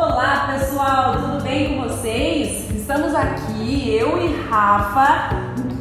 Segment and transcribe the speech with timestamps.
[0.00, 2.70] Olá pessoal, tudo bem com vocês?
[2.70, 5.30] Estamos aqui, eu e Rafa,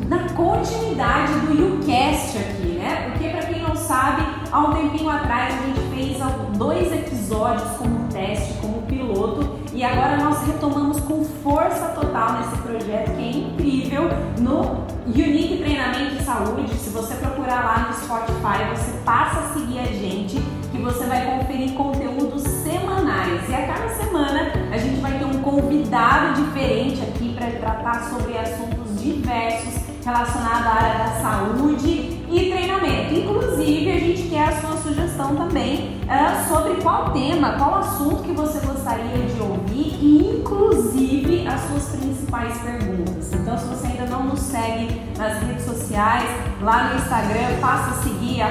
[0.10, 3.12] na continuidade do YouCast aqui, né?
[3.12, 6.18] Porque para quem não sabe, há um tempinho atrás a gente fez
[6.58, 13.16] dois episódios como teste, como piloto, e agora nós retomamos com força total nesse projeto
[13.16, 14.10] que é incrível
[14.40, 16.74] no Unique Treinamento de Saúde.
[16.74, 20.42] Se você procurar lá no Spotify, você passa a seguir a gente,
[20.78, 23.50] que você vai conferir conteúdos semanais.
[23.50, 28.38] E a cada semana a gente vai ter um convidado diferente aqui para tratar sobre
[28.38, 33.14] assuntos diversos relacionados à área da saúde e treinamento.
[33.14, 38.32] Inclusive, a gente quer a sua sugestão também uh, sobre qual tema, qual assunto que
[38.32, 39.57] você gostaria de ouvir
[40.02, 43.34] inclusive, as suas principais perguntas.
[43.34, 46.30] Então, se você ainda não nos segue nas redes sociais,
[46.62, 48.42] lá no Instagram, faça seguir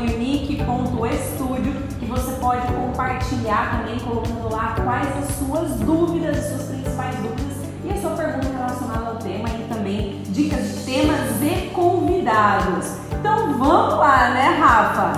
[0.00, 7.14] unique.estúdio que você pode compartilhar também colocando lá quais as suas dúvidas, as suas principais
[7.16, 12.96] dúvidas e a sua pergunta relacionada ao tema e também dicas de temas e convidados.
[13.12, 15.12] Então vamos lá, né, Rafa?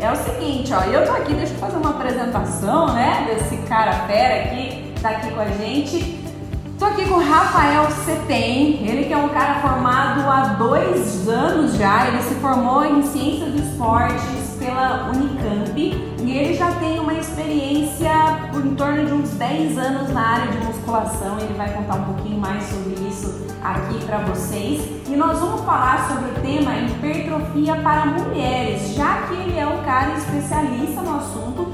[0.00, 3.56] É, é, o seguinte, ó, eu tô aqui, deixa eu fazer uma apresentação, né, desse
[3.68, 6.20] cara fera aqui, tá aqui com a gente.
[6.78, 11.76] Tô aqui com o Rafael Setem, ele que é um cara formado há dois anos
[11.76, 17.12] já, ele se formou em Ciências do Esportes pela Unicamp e ele já tem uma
[17.14, 18.10] experiência
[18.50, 22.04] por em torno de uns 10 anos na área de musculação, ele vai contar um
[22.04, 24.82] pouquinho mais sobre isso aqui para vocês.
[25.08, 29.82] E nós vamos falar sobre o tema hipertrofia para mulheres, já que ele é um
[29.82, 31.69] cara especialista no assunto,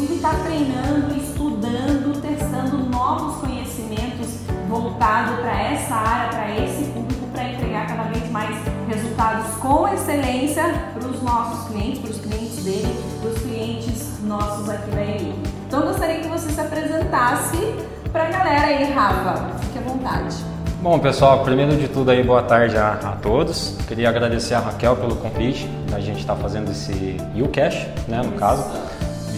[0.00, 7.44] inclusive está treinando, estudando, testando novos conhecimentos voltado para essa área, para esse público, para
[7.50, 8.56] entregar cada vez mais
[8.88, 14.68] resultados com excelência para os nossos clientes, para os clientes dele, para os clientes nossos
[14.70, 15.38] aqui da Elite.
[15.66, 17.74] Então eu gostaria que você se apresentasse
[18.10, 19.58] para a galera aí, Rafa.
[19.58, 20.36] Fique à vontade.
[20.80, 23.76] Bom, pessoal, primeiro de tudo aí, boa tarde a, a todos.
[23.86, 28.64] Queria agradecer a Raquel pelo convite, a gente está fazendo esse YouCash, né, no caso.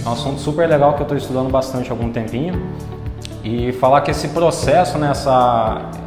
[0.05, 2.61] É um assunto super legal que eu estou estudando bastante há algum tempinho.
[3.45, 5.13] E falar que esse processo, né,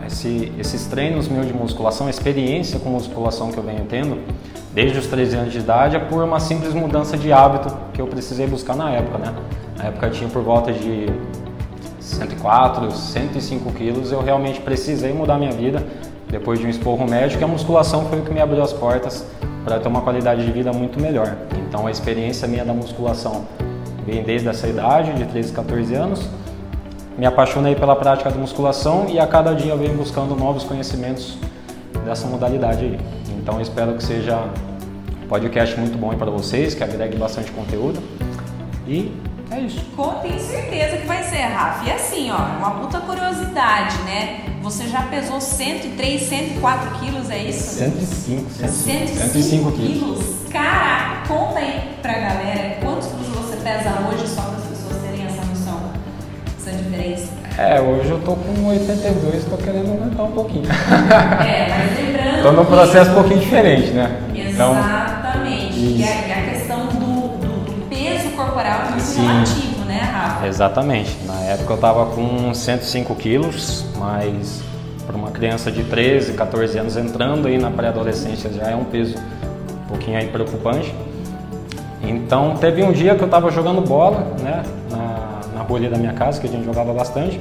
[0.05, 4.17] esse, esses treinos meus de musculação, a experiência com musculação que eu venho tendo,
[4.73, 8.07] desde os 13 anos de idade, é por uma simples mudança de hábito que eu
[8.07, 9.33] precisei buscar na época, né?
[9.77, 11.07] Na época eu tinha por volta de
[12.01, 15.81] 104, 105 quilos, eu realmente precisei mudar minha vida
[16.29, 19.25] depois de um esporro médico e a musculação foi o que me abriu as portas
[19.63, 21.35] para ter uma qualidade de vida muito melhor.
[21.67, 23.45] Então a experiência minha da musculação
[24.05, 26.29] vem desde essa idade, de 13, 14 anos.
[27.17, 31.37] Me apaixonei pela prática da musculação e a cada dia eu venho buscando novos conhecimentos
[32.03, 32.99] dessa modalidade aí.
[33.37, 34.37] Então espero que seja
[35.23, 38.01] um podcast muito bom para vocês, que agregue bastante conteúdo.
[38.85, 39.11] E
[39.49, 39.79] é isso.
[40.21, 41.87] Tenho certeza que vai ser, Rafa.
[41.87, 44.41] E assim, ó, uma puta curiosidade, né?
[44.61, 47.75] Você já pesou 103, 104 quilos, é isso?
[47.75, 48.49] 105.
[48.49, 50.35] 105, 105 quilos.
[50.51, 53.04] Caraca, conta aí pra galera quantos quilos
[53.65, 55.79] pesa hoje, só para as pessoas terem essa noção,
[56.55, 57.33] essa diferença.
[57.57, 60.65] É, hoje eu tô com 82, tô querendo aumentar um pouquinho.
[60.69, 62.43] É, mas lembrando.
[62.43, 64.21] tô num processo um pouquinho diferente, né?
[64.35, 64.53] Exatamente.
[64.53, 67.15] Então, e, a, e a questão do
[68.35, 69.25] corporal é muito Sim.
[69.25, 70.47] relativo, né, Rafa?
[70.47, 71.17] Exatamente.
[71.25, 74.61] Na época eu estava com 105 quilos, mas
[75.07, 79.15] para uma criança de 13, 14 anos entrando aí na pré-adolescência já é um peso
[79.17, 80.93] um pouquinho aí preocupante.
[82.05, 86.13] Então teve um dia que eu estava jogando bola, né, na, na bolha da minha
[86.13, 87.39] casa, que a gente jogava bastante,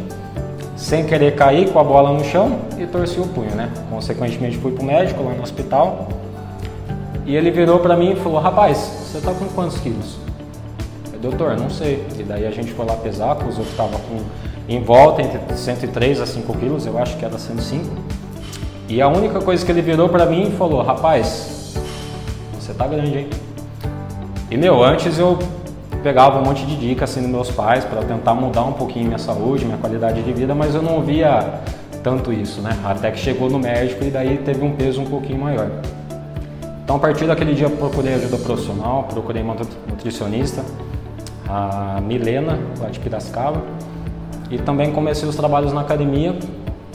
[0.77, 3.71] sem querer cair com a bola no chão e torci o punho, né.
[3.91, 6.09] Consequentemente fui pro médico lá no hospital
[7.27, 10.25] e ele virou para mim e falou: Rapaz, você está com quantos quilos?
[11.25, 12.05] doutor, não sei.
[12.19, 14.23] E daí a gente foi lá pesar, os outros estavam com
[14.67, 17.85] em volta entre 103 a 5 quilos, eu acho que era 105.
[18.89, 21.75] E a única coisa que ele virou para mim e falou: Rapaz,
[22.59, 23.31] você tá grande, hein?
[24.54, 25.37] E meu, antes eu
[26.00, 29.18] pegava um monte de dicas assim dos meus pais para tentar mudar um pouquinho minha
[29.18, 31.59] saúde, minha qualidade de vida, mas eu não via
[32.04, 32.71] tanto isso, né?
[32.84, 35.68] Até que chegou no médico e daí teve um peso um pouquinho maior.
[36.84, 39.56] Então, a partir daquele dia, procurei ajuda profissional, procurei uma
[39.91, 40.65] nutricionista,
[41.48, 43.60] a Milena, lá de Piracicaba,
[44.53, 46.39] e também comecei os trabalhos na academia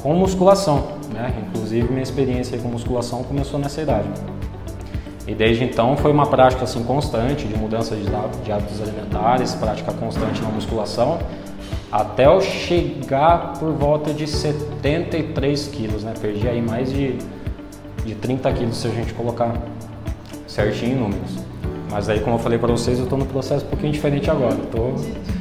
[0.01, 1.33] com musculação, né?
[1.45, 4.07] Inclusive minha experiência com musculação começou nessa idade.
[5.29, 10.41] E desde então foi uma prática assim constante de mudança de hábitos alimentares, prática constante
[10.41, 11.19] na musculação,
[11.91, 16.15] até eu chegar por volta de 73 quilos, né?
[16.19, 17.15] Perdi aí mais de,
[18.03, 19.53] de 30 quilos se a gente colocar
[20.47, 21.37] certinho em números.
[21.91, 24.57] Mas aí, como eu falei para vocês, eu estou no processo um pouquinho diferente agora.
[24.71, 24.93] Tô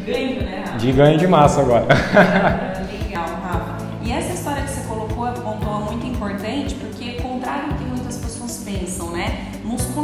[0.04, 0.64] ganho, né?
[0.78, 1.86] De ganho de massa agora.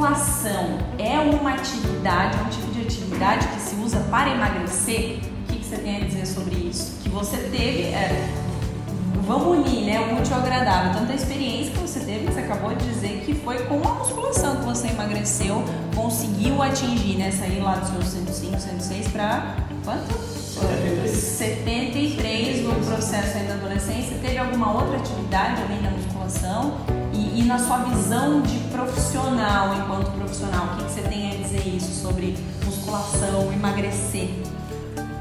[0.05, 5.19] Musculação é uma atividade, um tipo de atividade que se usa para emagrecer.
[5.19, 6.99] O que, que você tem a dizer sobre isso?
[7.03, 7.85] Que você teve.
[7.85, 8.29] É,
[9.27, 10.01] vamos unir, né?
[10.01, 10.93] O útil ao agradável.
[10.93, 13.95] Tanto a experiência que você teve, que você acabou de dizer, que foi com a
[13.95, 15.65] musculação que você emagreceu,
[15.95, 17.31] conseguiu atingir, né?
[17.31, 19.57] Sair lá dos seus 105, 106 para
[19.87, 20.13] quanto?
[21.09, 24.19] 73 no processo aí da adolescência.
[24.21, 27.04] Teve alguma outra atividade além da musculação?
[27.15, 31.35] E, e na sua visão de profissional, enquanto profissional, o que, que você tem a
[31.37, 34.29] dizer isso sobre musculação, emagrecer?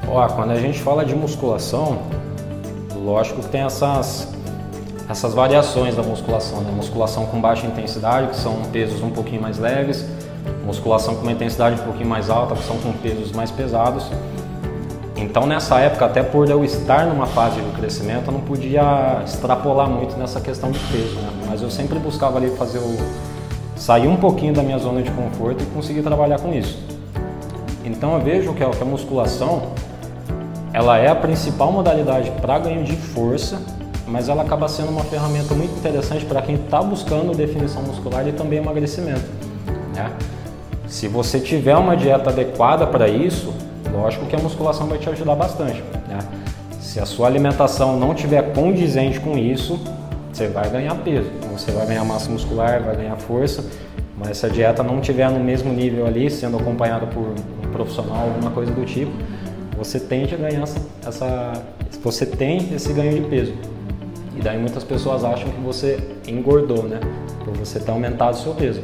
[0.08, 2.02] Ó, quando a gente fala de musculação,
[2.94, 4.28] lógico que tem essas,
[5.08, 6.72] essas variações da musculação, né?
[6.72, 10.04] Musculação com baixa intensidade, que são pesos um pouquinho mais leves,
[10.64, 14.10] musculação com uma intensidade um pouquinho mais alta, que são com pesos mais pesados.
[15.16, 19.88] Então nessa época, até por eu estar numa fase de crescimento, eu não podia extrapolar
[19.88, 21.33] muito nessa questão de peso, né?
[21.54, 22.96] Mas eu sempre buscava ali fazer o
[23.76, 26.82] sair um pouquinho da minha zona de conforto e conseguir trabalhar com isso.
[27.84, 29.68] Então eu vejo que a musculação
[30.72, 33.62] ela é a principal modalidade para ganho de força,
[34.04, 38.32] mas ela acaba sendo uma ferramenta muito interessante para quem está buscando definição muscular e
[38.32, 39.22] também emagrecimento.
[39.94, 40.10] Né?
[40.88, 43.54] Se você tiver uma dieta adequada para isso,
[43.92, 45.84] lógico que a musculação vai te ajudar bastante.
[46.08, 46.18] Né?
[46.80, 49.78] Se a sua alimentação não tiver condizente com isso,
[50.34, 53.64] você vai ganhar peso, você vai ganhar massa muscular, vai ganhar força,
[54.18, 58.26] mas se a dieta não tiver no mesmo nível ali, sendo acompanhada por um profissional,
[58.26, 59.12] alguma coisa do tipo,
[59.78, 61.52] você tende a ganhar essa, essa,
[62.02, 63.54] você tem esse ganho de peso.
[64.36, 66.98] E daí muitas pessoas acham que você engordou, né?
[67.44, 68.82] Por você ter aumentado o seu peso.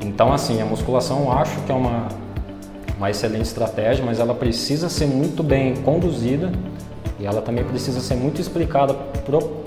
[0.00, 2.06] Então assim, a musculação eu acho que é uma,
[2.96, 6.52] uma excelente estratégia, mas ela precisa ser muito bem conduzida
[7.18, 9.65] e ela também precisa ser muito explicada pro,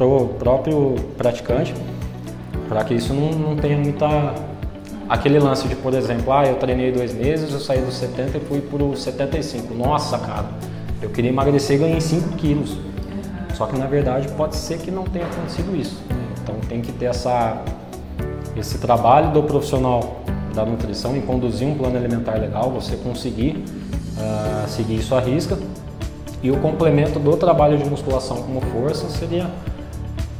[0.00, 1.74] pro próprio praticante
[2.66, 4.34] para que isso não, não tenha muita
[5.10, 8.40] Aquele lance de, por exemplo, ah, eu treinei dois meses, eu saí dos 70 e
[8.42, 9.74] fui para os 75.
[9.74, 10.46] Nossa, cara,
[11.02, 12.78] eu queria emagrecer e ganhei 5 quilos.
[13.54, 16.00] Só que na verdade pode ser que não tenha acontecido isso.
[16.40, 17.60] Então tem que ter essa,
[18.56, 20.20] esse trabalho do profissional
[20.54, 23.64] da nutrição em conduzir um plano alimentar legal, você conseguir
[24.16, 25.58] uh, seguir isso à risca.
[26.40, 29.50] E o complemento do trabalho de musculação como força seria,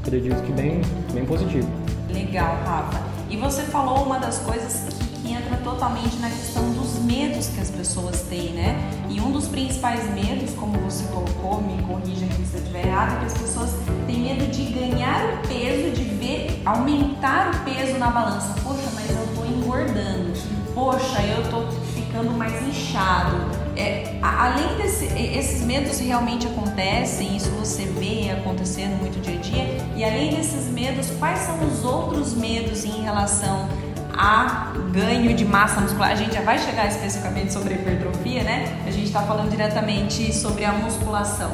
[0.00, 0.80] acredito que bem,
[1.12, 1.68] bem positivo.
[2.08, 3.00] Legal, Rafa.
[3.28, 7.60] E você falou uma das coisas que, que, entra totalmente na questão dos medos que
[7.60, 8.90] as pessoas têm, né?
[9.08, 13.16] E um dos principais medos, como você colocou, me corrija aqui se eu estiver errado,
[13.16, 13.70] é que as pessoas
[14.06, 18.54] têm medo de ganhar o peso, de ver aumentar o peso na balança.
[18.62, 20.32] Poxa, mas eu tô engordando.
[20.74, 21.62] Poxa, eu tô
[22.10, 23.36] ficando mais inchado.
[23.76, 29.78] É, além desses medos realmente acontecem, isso você vê acontecendo muito dia a dia.
[29.96, 33.68] E além desses medos, quais são os outros medos em relação
[34.12, 36.10] a ganho de massa muscular?
[36.10, 38.76] A gente já vai chegar especificamente sobre hipertrofia, né?
[38.86, 41.50] A gente está falando diretamente sobre a musculação.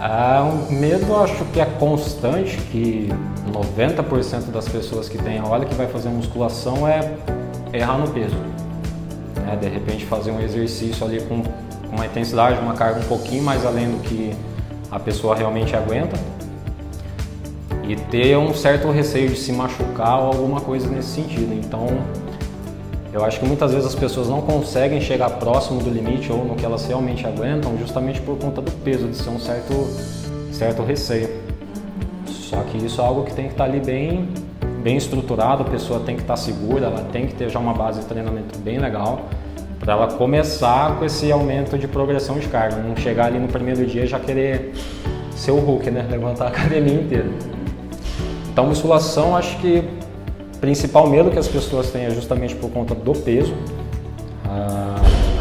[0.00, 3.08] Ah, um medo acho que é constante, que
[3.52, 7.16] 90% das pessoas que têm a hora que vai fazer musculação é
[7.72, 8.36] errar no peso.
[9.48, 9.56] Né?
[9.56, 11.42] De repente fazer um exercício ali com
[11.90, 14.34] uma intensidade, uma carga um pouquinho mais além do que
[14.90, 16.18] a pessoa realmente aguenta
[17.82, 21.54] e ter um certo receio de se machucar ou alguma coisa nesse sentido.
[21.54, 21.86] Então,
[23.12, 26.54] eu acho que muitas vezes as pessoas não conseguem chegar próximo do limite ou no
[26.54, 29.72] que elas realmente aguentam, justamente por conta do peso, de ser um certo,
[30.52, 31.30] certo receio.
[32.26, 34.28] Só que isso é algo que tem que estar ali bem,
[34.88, 38.00] bem estruturado, a pessoa tem que estar segura, ela tem que ter já uma base
[38.00, 39.28] de treinamento bem legal
[39.78, 43.84] para ela começar com esse aumento de progressão de carga, não chegar ali no primeiro
[43.84, 44.72] dia já querer
[45.36, 46.06] ser o Hulk, né?
[46.10, 47.28] Levantar a academia inteira.
[48.50, 49.84] Então, musculação, acho que
[50.54, 53.52] o principal medo que as pessoas têm é justamente por conta do peso.
[54.46, 54.96] Ah,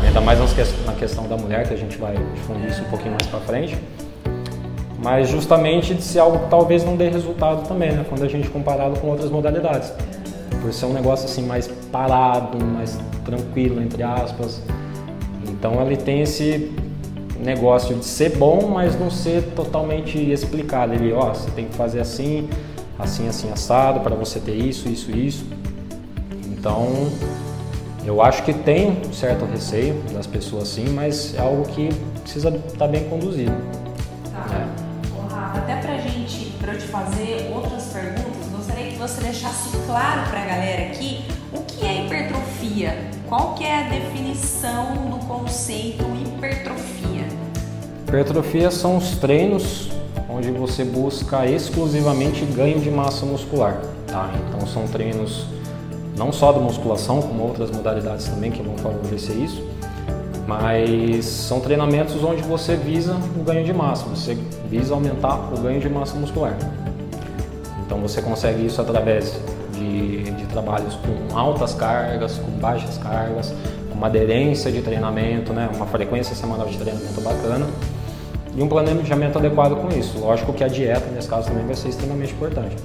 [0.05, 0.39] ainda mais
[0.85, 3.77] na questão da mulher, que a gente vai difundir isso um pouquinho mais para frente.
[5.07, 8.05] Mas justamente de ser algo que talvez não dê resultado também, né?
[8.09, 9.93] Quando a gente comparado com outras modalidades.
[10.61, 14.61] Por ser um negócio assim mais parado, mais tranquilo, entre aspas.
[15.47, 16.73] Então ele tem esse
[17.39, 20.93] negócio de ser bom, mas não ser totalmente explicado.
[20.93, 22.49] Ele, ó, você tem que fazer assim,
[22.99, 25.45] assim, assim, assado, para você ter isso, isso, isso.
[26.47, 26.85] Então,
[28.05, 31.87] eu acho que tem um certo receio das pessoas sim, mas é algo que
[32.23, 33.55] precisa estar tá bem conduzido.
[34.33, 34.49] Tá.
[34.49, 34.87] Né?
[36.59, 41.23] Para eu te fazer outras perguntas, gostaria que você deixasse claro para a galera aqui
[41.53, 42.97] o que é hipertrofia,
[43.27, 47.27] qual que é a definição do conceito hipertrofia?
[48.07, 49.89] Hipertrofia são os treinos
[50.29, 53.81] onde você busca exclusivamente ganho de massa muscular.
[54.07, 54.31] Tá?
[54.47, 55.45] Então são treinos
[56.17, 59.63] não só da musculação, como outras modalidades também que vão favorecer isso,
[60.47, 64.37] mas são treinamentos onde você visa o ganho de massa, você
[64.69, 66.55] visa aumentar o ganho de massa muscular.
[67.86, 69.39] Então você consegue isso através
[69.74, 73.53] de, de trabalhos com altas cargas, com baixas cargas,
[73.89, 77.65] com uma aderência de treinamento, né, uma frequência semanal de treinamento bacana
[78.55, 80.17] e um planejamento adequado com isso.
[80.17, 82.75] Lógico que a dieta, nesse caso, também vai ser extremamente importante.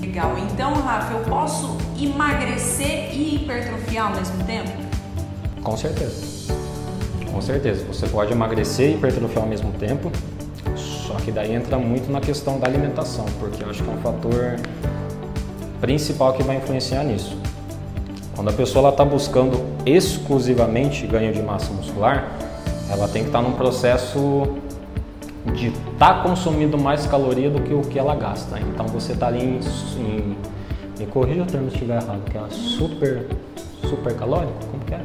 [0.00, 0.36] Legal.
[0.38, 4.70] Então, Rafa, eu posso emagrecer e hipertrofiar ao mesmo tempo?
[5.62, 6.52] Com certeza.
[7.32, 7.84] Com certeza.
[7.86, 10.12] Você pode emagrecer e hipertrofiar ao mesmo tempo,
[11.24, 14.56] que daí entra muito na questão da alimentação, porque eu acho que é um fator
[15.80, 17.36] principal que vai influenciar nisso.
[18.36, 22.30] Quando a pessoa está buscando exclusivamente ganho de massa muscular,
[22.90, 24.58] ela tem que estar tá num processo
[25.54, 28.58] de estar tá consumindo mais caloria do que o que ela gasta.
[28.58, 29.60] Então você está ali em,
[30.00, 30.36] em
[30.98, 33.26] me corrija o termo se estiver errado, que é super
[33.88, 35.00] super calórico, como que é?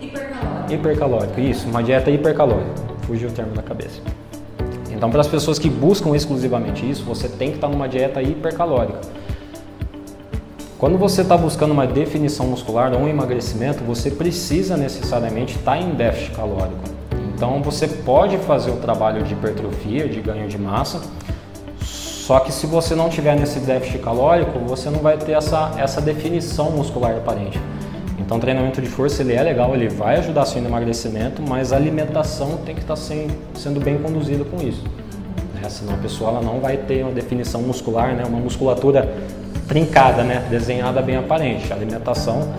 [0.00, 0.72] Hipercalórico.
[0.72, 2.70] Hipercalórico, isso, uma dieta hipercalórica.
[3.06, 4.00] Fugiu o termo da cabeça.
[4.94, 9.00] Então, para as pessoas que buscam exclusivamente isso, você tem que estar numa dieta hipercalórica.
[10.78, 15.78] Quando você está buscando uma definição muscular ou um emagrecimento, você precisa necessariamente estar tá
[15.78, 16.82] em déficit calórico.
[17.34, 21.00] Então você pode fazer o trabalho de hipertrofia, de ganho de massa,
[21.80, 26.00] só que se você não tiver nesse déficit calórico, você não vai ter essa, essa
[26.00, 27.60] definição muscular aparente.
[28.24, 31.72] Então o treinamento de força ele é legal, ele vai ajudar sim no emagrecimento, mas
[31.72, 34.82] a alimentação tem que estar sendo bem conduzida com isso.
[35.54, 35.68] Né?
[35.68, 38.24] Senão a pessoa ela não vai ter uma definição muscular, né?
[38.24, 39.14] uma musculatura
[39.68, 40.46] trincada, né?
[40.48, 41.70] desenhada bem aparente.
[41.70, 42.54] A alimentação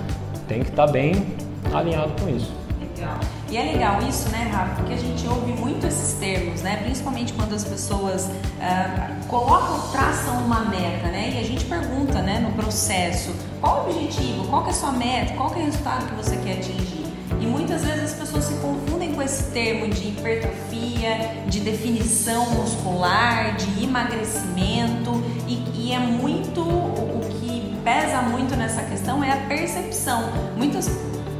[0.47, 1.25] tem que estar bem
[1.73, 2.53] alinhado com isso.
[2.79, 3.19] Legal.
[3.55, 4.75] E é legal isso, né, Rafa?
[4.75, 6.75] Porque a gente ouve muito esses termos, né?
[6.83, 11.31] Principalmente quando as pessoas uh, colocam, traçam uma meta, né?
[11.37, 15.35] E a gente pergunta, né, no processo, qual o objetivo, qual é a sua meta,
[15.35, 17.05] qual é o resultado que você quer atingir.
[17.39, 23.55] E muitas vezes as pessoas se confundem com esse termo de hipertrofia, de definição muscular,
[23.55, 30.29] de emagrecimento, e, e é muito o que pesa muito nessa questão é a percepção.
[30.57, 30.89] Muitas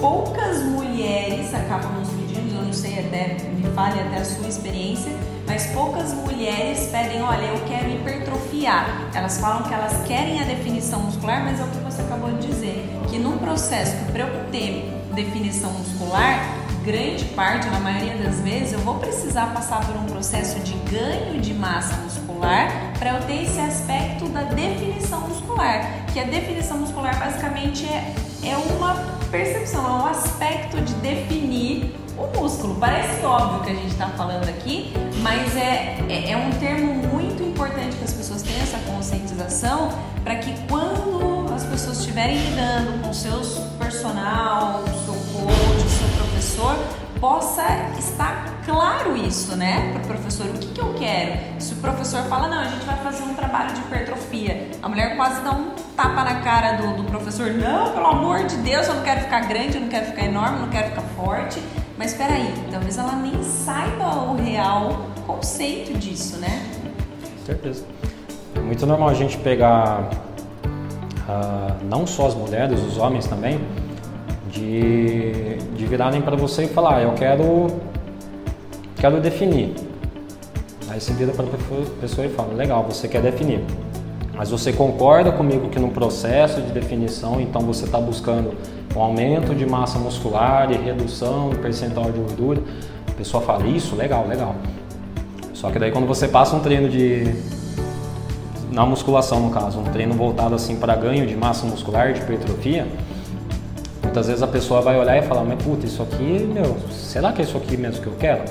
[0.05, 5.11] poucas mulheres acabam nos pedindo, eu não sei até, me fale até a sua experiência,
[5.47, 9.09] mas poucas mulheres pedem, olha, eu quero hipertrofiar.
[9.15, 12.45] Elas falam que elas querem a definição muscular, mas é o que você acabou de
[12.45, 18.73] dizer, que num processo para eu ter definição muscular, grande parte, na maioria das vezes,
[18.73, 23.41] eu vou precisar passar por um processo de ganho de massa muscular para eu ter
[23.41, 28.95] esse aspecto da definição muscular, que a definição muscular basicamente é, é uma
[29.31, 32.75] percepção, é um aspecto de definir o músculo.
[32.75, 37.43] Parece óbvio que a gente está falando aqui, mas é, é, é, um termo muito
[37.43, 39.89] importante que as pessoas tenham essa conscientização
[40.23, 46.77] para que quando as pessoas estiverem lidando com seus personal, seu coach, seu professor,
[47.25, 47.63] possa
[47.97, 50.45] estar claro isso, né, para o professor.
[50.45, 51.59] O que, que eu quero?
[51.59, 55.15] Se o professor fala, não, a gente vai fazer um trabalho de hipertrofia, a mulher
[55.15, 57.49] quase dá um tapa na cara do, do professor.
[57.49, 60.57] Não, pelo amor de Deus, eu não quero ficar grande, eu não quero ficar enorme,
[60.57, 61.59] eu não quero ficar forte.
[61.97, 66.63] Mas espera aí, talvez ela nem saiba o real conceito disso, né?
[67.43, 67.85] Certeza.
[68.53, 70.11] É muito normal a gente pegar
[71.27, 73.59] uh, não só as mulheres, os homens também,
[74.55, 77.67] de, de virarem para você e falar, ah, eu quero,
[78.95, 79.75] quero definir.
[80.89, 83.61] Aí você vira para a pessoa e fala, legal, você quer definir.
[84.33, 88.53] Mas você concorda comigo que no processo de definição, então você está buscando
[88.95, 92.61] um aumento de massa muscular e redução do percentual de gordura?
[93.07, 94.55] A pessoa fala, isso, legal, legal.
[95.53, 97.33] Só que daí quando você passa um treino de
[98.71, 102.85] na musculação no caso, um treino voltado assim para ganho de massa muscular, de hipertrofia,
[104.15, 107.41] muitas vezes a pessoa vai olhar e falar, mas puta, isso aqui, meu, será que
[107.41, 108.43] é isso aqui mesmo que eu quero?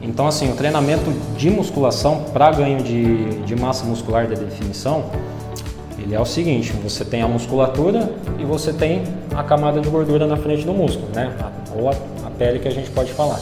[0.00, 5.04] Então, assim, o treinamento de musculação para ganho de, de massa muscular de definição,
[5.96, 8.10] ele é o seguinte: você tem a musculatura
[8.40, 9.04] e você tem
[9.36, 11.32] a camada de gordura na frente do músculo, né?
[11.76, 11.92] Ou a,
[12.26, 13.38] a pele que a gente pode falar.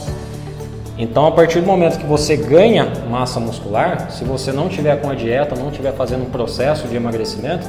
[0.95, 5.09] Então, a partir do momento que você ganha massa muscular, se você não tiver com
[5.09, 7.67] a dieta, não tiver fazendo um processo de emagrecimento,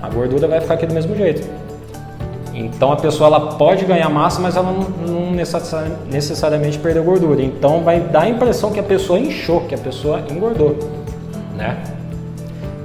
[0.00, 1.69] a gordura vai ficar aqui do mesmo jeito.
[2.60, 5.32] Então a pessoa ela pode ganhar massa, mas ela não, não
[6.10, 7.42] necessariamente perdeu gordura.
[7.42, 10.76] Então vai dar a impressão que a pessoa inchou, que a pessoa engordou,
[11.56, 11.82] né?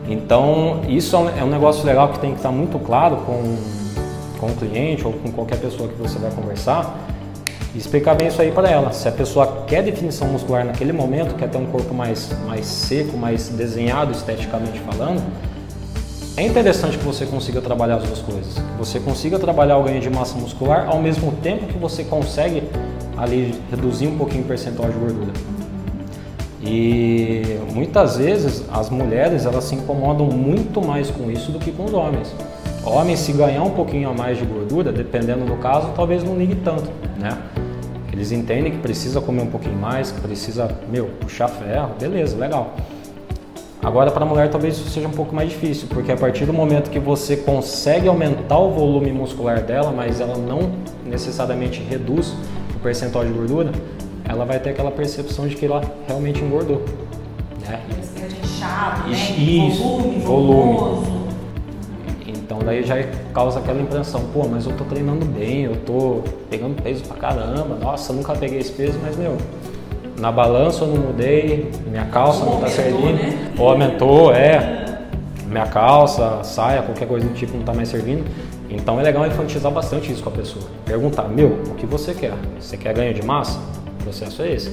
[0.07, 3.57] Então isso é um é negócio legal que tem que estar muito claro com,
[4.39, 6.95] com o cliente ou com qualquer pessoa que você vai conversar,
[7.73, 8.93] E explicar bem isso aí para ela.
[8.93, 13.17] Se a pessoa quer definição muscular naquele momento, quer ter um corpo mais, mais seco,
[13.17, 15.21] mais desenhado esteticamente falando,
[16.37, 18.55] é interessante que você consiga trabalhar as duas coisas.
[18.55, 22.63] Que você consiga trabalhar o ganho de massa muscular ao mesmo tempo que você consegue
[23.17, 25.31] ali reduzir um pouquinho o percentual de gordura.
[26.61, 31.85] E muitas vezes as mulheres elas se incomodam muito mais com isso do que com
[31.85, 32.33] os homens.
[32.83, 36.55] Homens se ganhar um pouquinho a mais de gordura, dependendo do caso, talvez não ligue
[36.55, 37.37] tanto, né?
[38.11, 42.75] Eles entendem que precisa comer um pouquinho mais, que precisa, meu, puxar ferro, beleza, legal.
[43.85, 46.51] Agora para a mulher talvez isso seja um pouco mais difícil, porque a partir do
[46.51, 50.71] momento que você consegue aumentar o volume muscular dela, mas ela não
[51.05, 52.35] necessariamente reduz
[52.75, 53.71] o percentual de gordura,
[54.27, 56.83] ela vai ter aquela percepção de que ela realmente engordou.
[57.61, 57.79] Né?
[58.43, 59.15] Inchado, né?
[59.37, 61.07] Isso, volume, volume.
[62.25, 62.95] Então daí já
[63.35, 67.77] causa aquela impressão, pô, mas eu tô treinando bem, eu tô pegando peso pra caramba,
[67.79, 69.37] nossa, nunca peguei esse peso, mas meu,
[70.17, 73.51] na balança eu não mudei, minha calça não tá servindo, né?
[73.57, 74.85] ou aumentou, é,
[75.45, 78.25] minha calça, saia, qualquer coisa do tipo não tá mais servindo.
[78.69, 80.65] Então é legal enfatizar bastante isso com a pessoa.
[80.85, 82.33] Perguntar, meu, o que você quer?
[82.59, 83.59] Você quer ganho de massa?
[83.99, 84.71] O processo é esse.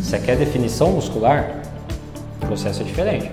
[0.00, 1.62] Você quer definição muscular?
[2.42, 3.30] O processo é diferente.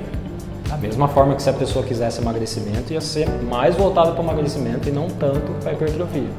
[0.67, 4.23] Da mesma forma que se a pessoa quisesse emagrecimento, ia ser mais voltado para o
[4.23, 6.29] emagrecimento e não tanto para a hipertrofia.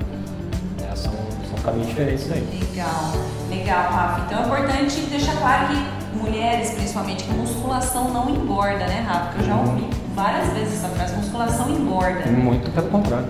[0.91, 1.13] É, são,
[1.49, 2.47] são caminhos diferentes aí.
[2.71, 3.13] Legal,
[3.51, 4.23] legal, Rafa.
[4.27, 9.33] Então é importante deixar claro que mulheres, principalmente, que musculação não engorda, né, Rafa?
[9.35, 12.27] Que eu já ouvi várias vezes essa frase, musculação engorda.
[12.31, 13.27] Muito pelo contrário.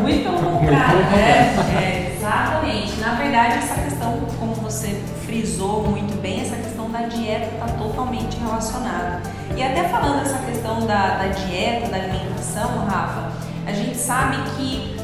[0.00, 1.54] Muito pelo contrário, Muito pelo né?
[1.54, 1.78] contrário.
[1.78, 3.00] É, exatamente.
[3.00, 8.36] Na verdade, essa questão, como você frisou muito bem, essa questão da dieta está totalmente
[8.38, 9.20] relacionada.
[9.56, 13.32] E até falando essa questão da, da dieta, da alimentação, Rafa,
[13.66, 14.96] a gente sabe que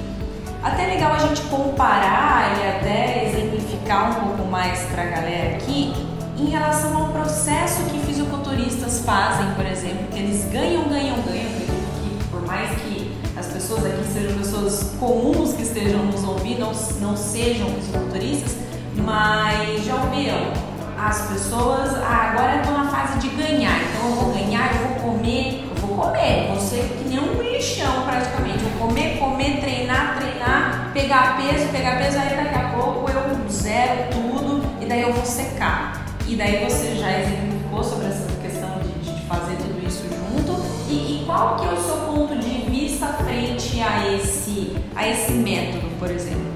[0.62, 3.47] até é legal a gente comparar e até exemplificar
[3.96, 5.94] um pouco mais para a galera aqui
[6.36, 12.24] em relação ao processo que fisiculturistas fazem, por exemplo, que eles ganham, ganham, ganham, que
[12.30, 17.16] por mais que as pessoas aqui sejam pessoas comuns que estejam nos ouvindo, não, não
[17.16, 18.56] sejam fisiculturistas,
[18.94, 20.52] mas já ouviram
[20.98, 25.12] as pessoas, ah, agora eu na fase de ganhar, então eu vou ganhar, eu vou
[25.12, 29.60] comer, eu vou comer, vou ser que nem um lixão praticamente, eu vou comer, comer,
[29.60, 33.17] treinar, treinar, pegar peso, pegar peso, aí daqui a pouco eu
[33.50, 36.06] zero tudo e daí eu vou secar.
[36.26, 40.60] E daí você já exemplificou sobre essa questão de, de fazer tudo isso junto.
[40.90, 45.32] E, e, qual que é o seu ponto de vista frente a esse, a esse
[45.32, 46.48] método, por exemplo?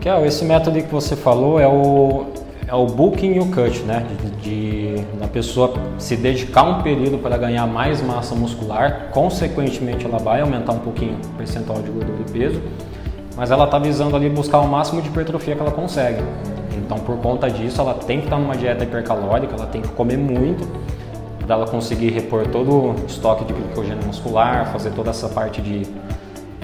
[0.00, 2.26] Kel, esse método que você falou é o,
[2.66, 4.06] é o booking e o cut, né?
[4.22, 10.18] De, de a pessoa se dedicar um período para ganhar mais massa muscular, consequentemente ela
[10.18, 12.62] vai aumentar um pouquinho o percentual de gordura e peso,
[13.36, 16.22] mas ela está visando ali buscar o máximo de hipertrofia que ela consegue.
[16.76, 20.16] Então, por conta disso, ela tem que estar numa dieta hipercalórica, ela tem que comer
[20.16, 20.66] muito
[21.44, 25.86] para ela conseguir repor todo o estoque de glicogênio muscular, fazer toda essa parte de,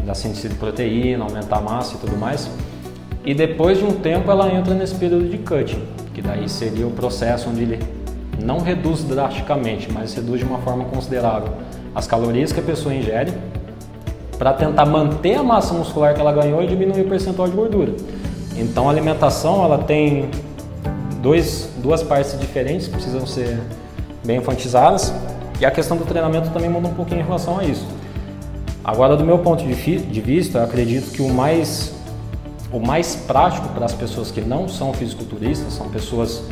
[0.05, 2.51] da síntese de proteína, aumentar a massa e tudo mais.
[3.25, 6.91] E depois de um tempo, ela entra nesse período de cutting, que daí seria o
[6.91, 7.79] processo onde ele
[8.41, 11.49] não reduz drasticamente, mas reduz de uma forma considerável
[11.95, 13.33] as calorias que a pessoa ingere
[14.39, 17.93] para tentar manter a massa muscular que ela ganhou e diminuir o percentual de gordura.
[18.57, 20.31] Então a alimentação ela tem
[21.21, 23.59] dois, duas partes diferentes que precisam ser
[24.25, 25.13] bem enfatizadas
[25.61, 27.87] e a questão do treinamento também muda um pouquinho em relação a isso.
[28.85, 31.93] Agora, do meu ponto de vista, acredito que o mais,
[32.71, 36.45] o mais prático para as pessoas que não são fisiculturistas, são pessoas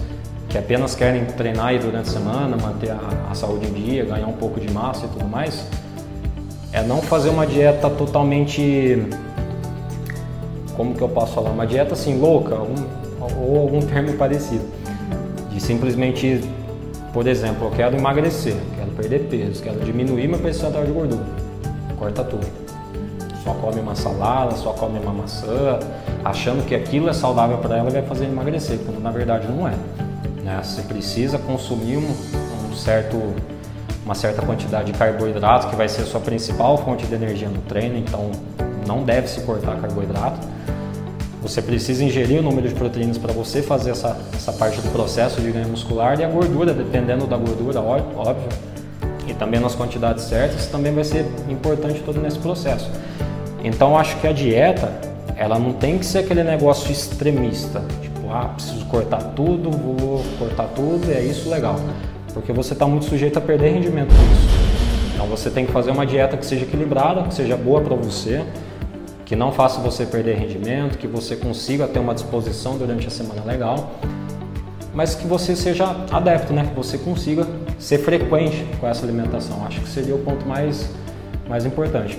[0.48, 4.26] que apenas querem treinar aí durante a semana, manter a, a saúde em dia, ganhar
[4.26, 5.64] um pouco de massa e tudo mais,
[6.74, 9.06] é não fazer uma dieta totalmente
[10.76, 14.64] como que eu posso falar, uma dieta assim louca ou algum termo parecido.
[15.50, 16.40] De simplesmente,
[17.12, 21.24] por exemplo, eu quero emagrecer, quero perder peso, quero diminuir meu percentual de gordura.
[21.96, 22.44] Corta tudo.
[23.44, 25.78] Só come uma salada, só come uma maçã,
[26.24, 29.68] achando que aquilo é saudável para ela e vai fazer emagrecer, quando na verdade não
[29.68, 29.74] é.
[30.42, 30.60] Né?
[30.60, 32.10] Você precisa consumir um,
[32.68, 33.16] um certo
[34.04, 37.60] uma certa quantidade de carboidrato, que vai ser a sua principal fonte de energia no
[37.62, 38.30] treino, então
[38.86, 40.46] não deve se cortar carboidrato.
[41.42, 45.40] Você precisa ingerir o número de proteínas para você fazer essa, essa parte do processo
[45.40, 48.48] de ganho muscular e a gordura, dependendo da gordura, óbvio,
[49.26, 52.90] e também nas quantidades certas, também vai ser importante todo nesse processo.
[53.62, 54.92] Então acho que a dieta,
[55.36, 60.68] ela não tem que ser aquele negócio extremista, tipo, ah, preciso cortar tudo, vou cortar
[60.74, 61.76] tudo, é isso legal.
[62.34, 64.74] Porque você está muito sujeito a perder rendimento com isso.
[65.14, 68.44] Então você tem que fazer uma dieta que seja equilibrada, que seja boa para você,
[69.24, 73.42] que não faça você perder rendimento, que você consiga ter uma disposição durante a semana
[73.44, 73.92] legal,
[74.92, 76.66] mas que você seja adepto, né?
[76.66, 77.46] Que você consiga
[77.78, 79.64] ser frequente com essa alimentação.
[79.64, 80.90] Acho que seria o ponto mais,
[81.48, 82.18] mais importante.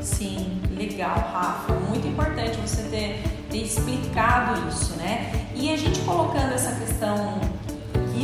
[0.00, 1.72] Sim, legal, Rafa.
[1.88, 5.32] Muito importante você ter, ter explicado isso, né?
[5.54, 7.40] E a gente colocando essa questão,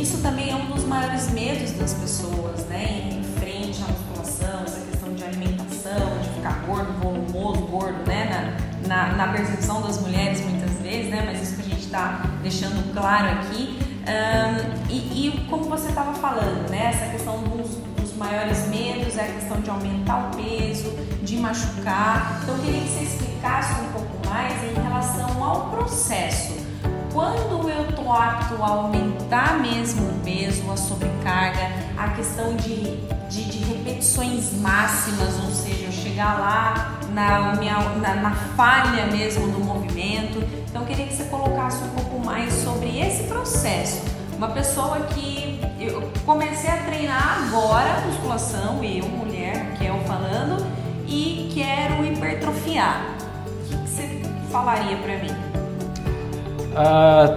[0.03, 3.09] isso também é um dos maiores medos das pessoas, né?
[3.09, 8.57] Em frente à musculação, essa questão de alimentação, de ficar gordo, volumoso, gordo, né?
[8.85, 11.23] Na, na, na percepção das mulheres muitas vezes, né?
[11.25, 13.79] Mas isso que a gente está deixando claro aqui.
[14.03, 16.91] Um, e, e, como você estava falando, né?
[16.93, 20.91] Essa questão dos, dos maiores medos é a questão de aumentar o peso,
[21.23, 22.41] de machucar.
[22.43, 26.62] Então, eu queria que você explicasse um pouco mais em relação ao processo
[27.13, 32.97] quando eu estou apto a aumentar mesmo o peso, a sobrecarga, a questão de,
[33.29, 39.47] de, de repetições máximas, ou seja, eu chegar lá na, minha, na, na falha mesmo
[39.51, 40.43] do movimento.
[40.67, 44.01] Então eu queria que você colocasse um pouco mais sobre esse processo.
[44.35, 50.65] Uma pessoa que eu comecei a treinar agora musculação, eu, mulher, que é o falando,
[51.07, 53.05] e quero hipertrofiar.
[53.45, 54.21] O que, que você
[54.51, 55.52] falaria para mim?
[56.75, 57.35] Ah,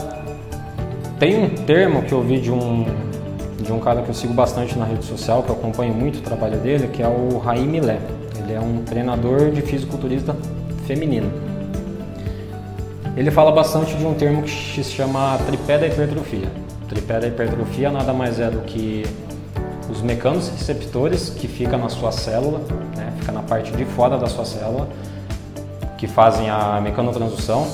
[1.19, 2.87] tem um termo que eu vi de um,
[3.61, 6.23] de um cara que eu sigo bastante na rede social, que eu acompanho muito o
[6.23, 7.99] trabalho dele, que é o Raim Milé.
[8.39, 10.35] Ele é um treinador de fisiculturista
[10.87, 11.31] feminino.
[13.15, 16.49] Ele fala bastante de um termo que se chama tripé da hipertrofia.
[16.89, 19.05] tripé da hipertrofia nada mais é do que
[19.91, 22.61] os mecanos receptores que ficam na sua célula,
[22.97, 24.89] né, fica na parte de fora da sua célula,
[25.97, 27.67] que fazem a mecanotransdução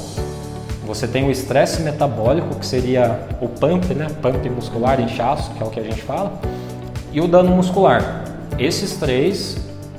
[0.85, 4.09] você tem o estresse metabólico, que seria o pump, né?
[4.21, 6.41] Pump muscular, inchaço, que é o que a gente fala,
[7.13, 8.25] e o dano muscular.
[8.59, 9.57] Esses três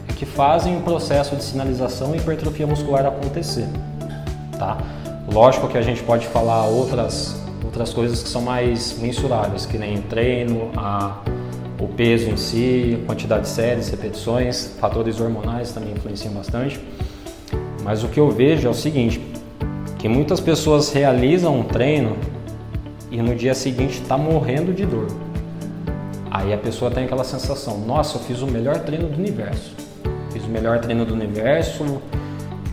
[0.09, 3.67] é que fazem o processo de sinalização e hipertrofia muscular acontecer,
[4.57, 4.77] tá?
[5.31, 7.41] Lógico que a gente pode falar outras
[7.73, 11.17] outras coisas que são mais mensuráveis, que nem treino, a,
[11.79, 16.79] o peso em si, quantidade de séries, repetições, fatores hormonais também influenciam bastante.
[17.83, 19.19] Mas o que eu vejo é o seguinte:
[20.03, 22.17] que muitas pessoas realizam um treino
[23.09, 25.07] e no dia seguinte está morrendo de dor.
[26.29, 29.73] Aí a pessoa tem aquela sensação: nossa, eu fiz o melhor treino do universo.
[30.33, 32.01] Fiz o melhor treino do universo.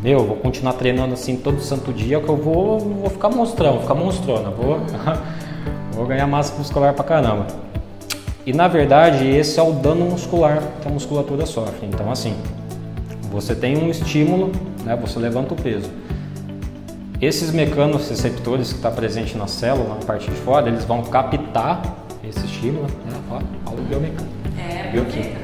[0.02, 3.82] Meu, vou continuar treinando assim todo santo dia que eu vou, vou ficar monstrão, vou
[3.82, 4.80] ficar monstrona, vou,
[5.94, 7.46] vou ganhar massa muscular pra caramba.
[8.44, 11.86] E na verdade, esse é o dano muscular que a musculatura sofre.
[11.86, 12.34] Então, assim,
[13.30, 14.50] você tem um estímulo,
[14.82, 15.88] né, você levanta o peso.
[17.20, 21.82] Esses mecanos receptores que está presente na célula, na parte de fora, eles vão captar
[22.24, 23.20] esse estímulo, né?
[23.30, 24.24] Ó, aula biomecânica.
[24.58, 25.38] É, bioquímica.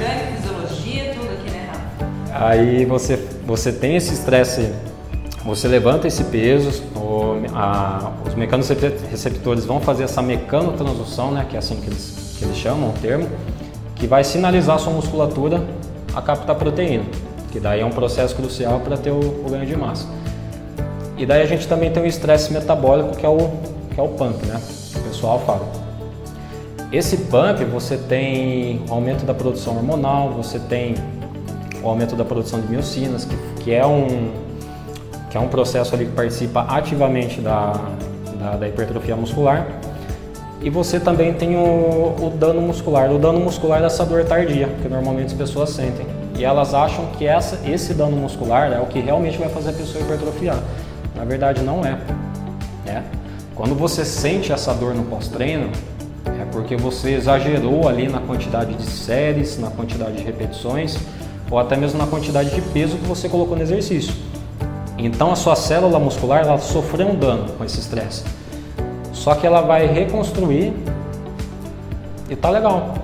[0.00, 2.44] Mecânica, fisiologia, tudo aqui, né, Rafa?
[2.46, 4.72] Aí você, você tem esse estresse,
[5.44, 11.46] você levanta esse peso, o, a, os mecanos receptores vão fazer essa mecanotransdução, né?
[11.48, 13.28] Que é assim que eles, que eles chamam o termo,
[13.94, 15.64] que vai sinalizar a sua musculatura
[16.16, 17.04] a captar proteína,
[17.52, 20.18] que daí é um processo crucial para ter o, o ganho de massa.
[21.18, 23.50] E daí a gente também tem o estresse metabólico, que é o,
[23.92, 24.60] que é o pump, né?
[24.96, 25.66] O pessoal fala.
[26.92, 30.94] Esse pump, você tem o aumento da produção hormonal, você tem
[31.82, 34.30] o aumento da produção de miocinas, que, que, é, um,
[35.28, 37.72] que é um processo ali que participa ativamente da,
[38.38, 39.66] da, da hipertrofia muscular.
[40.62, 43.10] E você também tem o, o, dano muscular.
[43.10, 46.06] O dano muscular é essa dor tardia, que normalmente as pessoas sentem.
[46.38, 49.72] E elas acham que essa, esse dano muscular é o que realmente vai fazer a
[49.72, 50.58] pessoa hipertrofiar.
[51.18, 51.98] Na verdade, não é.
[52.86, 53.02] Né?
[53.56, 55.72] Quando você sente essa dor no pós-treino,
[56.40, 60.96] é porque você exagerou ali na quantidade de séries, na quantidade de repetições
[61.50, 64.14] ou até mesmo na quantidade de peso que você colocou no exercício.
[64.96, 68.22] Então a sua célula muscular ela sofreu um dano com esse estresse.
[69.12, 70.72] Só que ela vai reconstruir
[72.30, 72.94] e tá legal,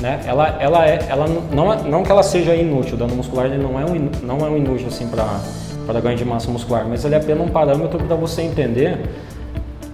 [0.00, 0.20] né?
[0.24, 3.80] Ela, ela é, ela não, não que ela seja inútil, o dano muscular ele não
[3.80, 5.40] é um, não é um inútil assim para
[5.86, 8.98] para ganho de massa muscular, mas ele é apenas um parâmetro para você entender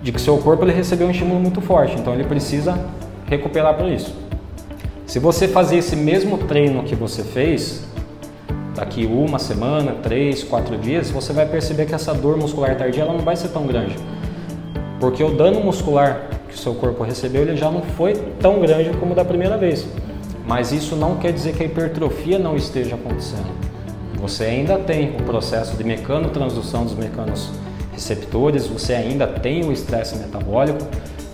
[0.02, 2.78] de que seu corpo ele recebeu um estímulo muito forte, então ele precisa
[3.28, 4.14] recuperar para isso.
[5.06, 7.84] Se você fazer esse mesmo treino que você fez,
[8.74, 13.12] daqui uma semana, três, quatro dias, você vai perceber que essa dor muscular tardia ela
[13.12, 13.94] não vai ser tão grande,
[14.98, 19.14] porque o dano muscular que seu corpo recebeu ele já não foi tão grande como
[19.14, 19.86] da primeira vez.
[20.46, 23.71] Mas isso não quer dizer que a hipertrofia não esteja acontecendo.
[24.22, 27.50] Você ainda tem o processo de mecanotransdução dos mecanos
[27.92, 30.78] receptores, você ainda tem o estresse metabólico.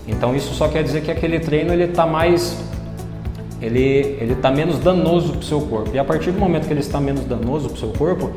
[0.07, 2.57] Então isso só quer dizer que aquele treino ele está mais
[3.61, 5.91] ele ele está menos danoso para o seu corpo.
[5.93, 8.31] E a partir do momento que ele está menos danoso para o seu corpo,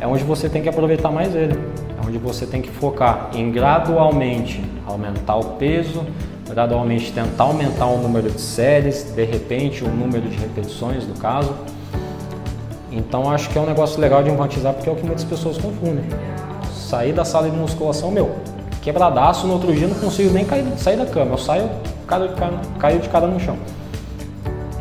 [0.00, 1.52] é onde você tem que aproveitar mais ele.
[1.52, 6.06] É onde você tem que focar em gradualmente aumentar o peso,
[6.48, 11.54] gradualmente tentar aumentar o número de séries, de repente o número de repetições no caso.
[12.94, 15.58] Então acho que é um negócio legal de enfatizar porque é o que muitas pessoas
[15.58, 16.04] confundem.
[16.72, 18.36] Sair da sala de musculação, meu,
[18.80, 21.68] quebradaço, no outro dia não consigo nem cair, sair da cama, eu saio,
[22.06, 22.30] caio
[22.78, 23.56] caio de cara no chão.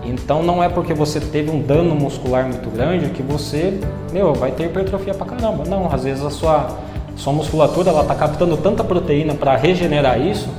[0.06, 3.80] Então não é porque você teve um dano muscular muito grande que você,
[4.12, 5.64] meu, vai ter hipertrofia pra caramba.
[5.66, 6.68] Não, às vezes a sua,
[7.16, 10.50] sua musculatura ela tá captando tanta proteína para regenerar isso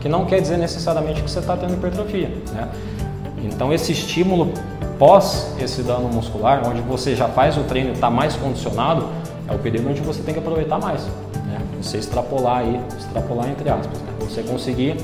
[0.00, 2.28] que não quer dizer necessariamente que você está tendo hipertrofia.
[2.52, 2.68] Né?
[3.44, 4.52] Então esse estímulo
[5.02, 9.08] pós esse dano muscular, onde você já faz o treino e está mais condicionado,
[9.48, 11.02] é o período onde você tem que aproveitar mais.
[11.44, 11.58] Né?
[11.82, 14.12] Você extrapolar aí, extrapolar entre aspas, né?
[14.20, 14.96] você conseguir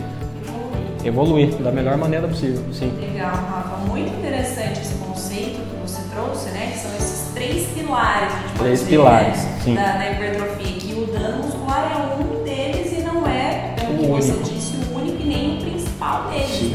[1.04, 2.62] evoluir da melhor maneira possível.
[2.72, 2.96] Sim.
[3.00, 3.76] Legal, Rafa.
[3.88, 6.70] Muito interessante esse conceito que você trouxe, né?
[6.72, 9.58] Que são esses três pilares, a gente três dizer, pilares, né?
[9.64, 9.74] sim.
[9.74, 10.78] Da, da hipertrofia.
[10.78, 14.96] Que o dano muscular é um deles e não é, pelo que você disse, o
[14.96, 16.67] único e nem o principal deles, sim.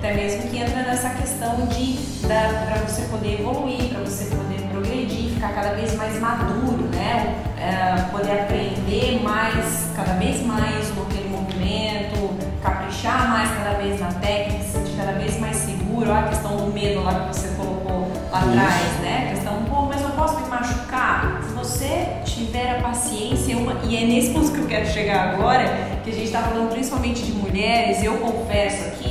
[0.00, 5.34] Até mesmo que entra nessa questão de para você poder evoluir, para você poder progredir,
[5.34, 7.36] ficar cada vez mais maduro, né?
[7.58, 12.30] É, poder aprender mais, cada vez mais no aquele movimento,
[12.62, 16.10] caprichar mais cada vez na técnica, se sentir cada vez mais seguro.
[16.10, 19.26] A questão do medo lá que você colocou lá atrás, né?
[19.26, 21.42] A questão, pô, mas eu posso me machucar?
[21.46, 25.64] Se você tiver a paciência, uma, e é nesse ponto que eu quero chegar agora,
[26.02, 29.09] que a gente está falando principalmente de mulheres, eu confesso aqui,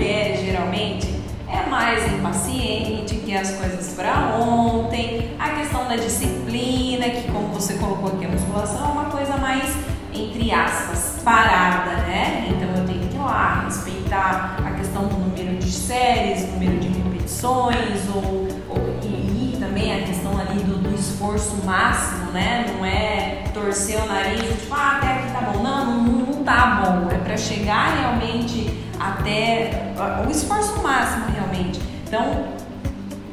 [0.00, 7.48] geralmente é mais impaciente, que as coisas para ontem, a questão da disciplina, que como
[7.48, 9.74] você colocou aqui a musculação é uma coisa mais
[10.14, 12.48] entre aspas parada, né?
[12.48, 16.88] Então eu tenho que ir lá respeitar a questão do número de séries, número de
[16.88, 22.66] repetições ou, ou e, e, também a questão ali do, do, esforço máximo, né?
[22.74, 25.62] Não é torcer o nariz, tipo, ah, até aqui tá bom.
[25.62, 27.10] Não, não, não tá bom.
[27.10, 29.92] É para chegar realmente até
[30.26, 31.80] o esforço máximo realmente.
[32.06, 32.44] Então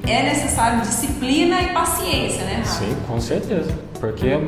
[0.05, 2.57] é necessário disciplina e paciência, né?
[2.57, 2.85] Rafa?
[2.85, 3.71] Sim, com certeza.
[3.99, 4.39] Porque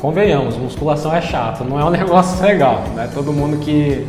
[0.00, 3.10] convenhamos, musculação é chato, não é um negócio legal, né?
[3.12, 4.06] Todo mundo que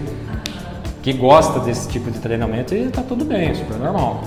[1.01, 4.23] que gosta desse tipo de treinamento e tá tudo bem, super normal.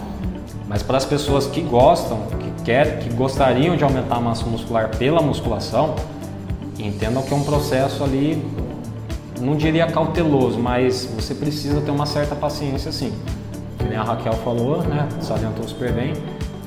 [0.67, 4.89] Mas para as pessoas que gostam, que querem, que gostariam de aumentar a massa muscular
[4.97, 5.95] pela musculação,
[6.79, 8.43] entendam que é um processo ali,
[9.41, 13.13] não diria cauteloso, mas você precisa ter uma certa paciência sim.
[13.79, 15.09] Que nem a Raquel falou, né?
[15.21, 16.13] Salientou super bem.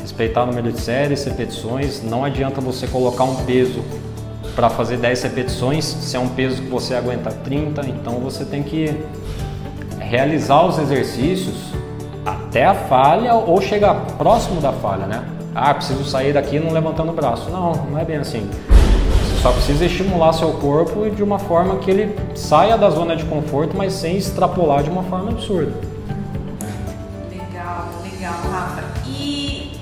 [0.01, 2.01] Respeitar o número de séries, repetições.
[2.03, 3.81] Não adianta você colocar um peso
[4.55, 8.61] para fazer 10 repetições, se é um peso que você aguenta 30, então você tem
[8.61, 8.95] que
[9.99, 11.73] realizar os exercícios
[12.25, 15.23] até a falha ou chegar próximo da falha, né?
[15.55, 17.49] Ah, preciso sair daqui não levantando o braço.
[17.49, 18.49] Não, não é bem assim.
[19.43, 23.75] Só precisa estimular seu corpo de uma forma que ele saia da zona de conforto,
[23.75, 25.73] mas sem extrapolar de uma forma absurda.
[27.29, 28.83] Legal, legal, Rafa.
[29.05, 29.81] E,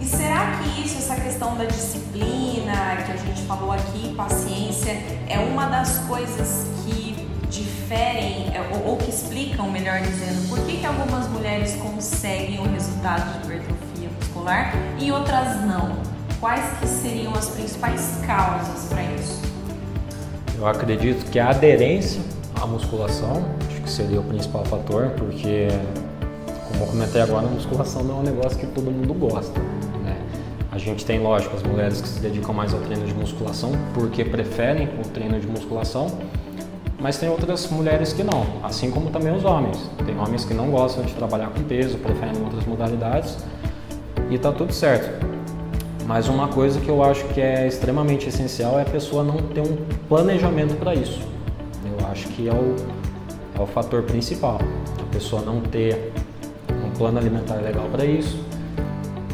[0.00, 4.92] e será que isso, essa questão da disciplina que a gente falou aqui, paciência,
[5.28, 10.78] é uma das coisas que diferem é, ou, ou que explicam, melhor dizendo, por que,
[10.78, 16.13] que algumas mulheres conseguem o resultado de hipertrofia muscular e outras não?
[16.44, 19.40] Quais que seriam as principais causas para isso?
[20.58, 22.20] Eu acredito que a aderência
[22.60, 25.68] à musculação, acho que seria o principal fator, porque
[26.68, 29.58] como eu comentei agora, a musculação não é um negócio que todo mundo gosta.
[30.02, 30.20] Né?
[30.70, 34.22] A gente tem, lógico, as mulheres que se dedicam mais ao treino de musculação porque
[34.22, 36.08] preferem o treino de musculação,
[37.00, 39.78] mas tem outras mulheres que não, assim como também os homens.
[40.04, 43.34] Tem homens que não gostam de trabalhar com peso, preferem outras modalidades
[44.28, 45.33] e tá tudo certo.
[46.06, 49.60] Mas uma coisa que eu acho que é extremamente essencial é a pessoa não ter
[49.60, 49.76] um
[50.08, 51.20] planejamento para isso.
[51.84, 52.76] Eu acho que é o,
[53.58, 54.58] é o fator principal.
[55.00, 56.12] A pessoa não ter
[56.84, 58.38] um plano alimentar legal para isso,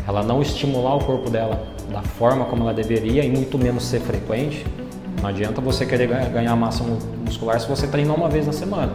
[0.07, 4.01] ela não estimular o corpo dela da forma como ela deveria e muito menos ser
[4.01, 4.65] frequente.
[5.21, 6.85] Não adianta você querer ganhar massa
[7.25, 8.93] muscular se você treinar uma vez na semana.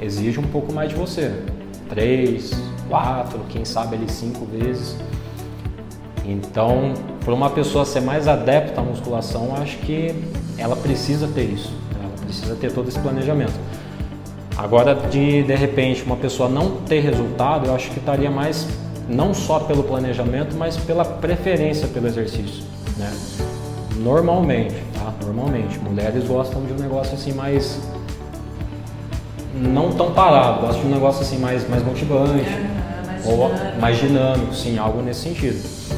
[0.00, 1.42] Exige um pouco mais de você.
[1.88, 2.52] Três,
[2.88, 4.96] quatro, quem sabe ali cinco vezes.
[6.26, 6.92] Então,
[7.24, 10.12] para uma pessoa ser mais adepta à musculação, acho que
[10.58, 11.72] ela precisa ter isso.
[11.94, 13.54] Ela precisa ter todo esse planejamento.
[14.56, 18.66] Agora, de de repente uma pessoa não ter resultado, eu acho que estaria mais
[19.08, 22.64] não só pelo planejamento, mas pela preferência pelo exercício,
[22.96, 23.12] né?
[23.96, 25.12] Normalmente, tá?
[25.24, 27.80] Normalmente, mulheres gostam de um negócio assim mais
[29.54, 32.50] não tão parado, gostam de um negócio assim mais mais motivante
[33.06, 33.80] mais ou dinâmico.
[33.80, 35.95] mais dinâmico, sim, algo nesse sentido.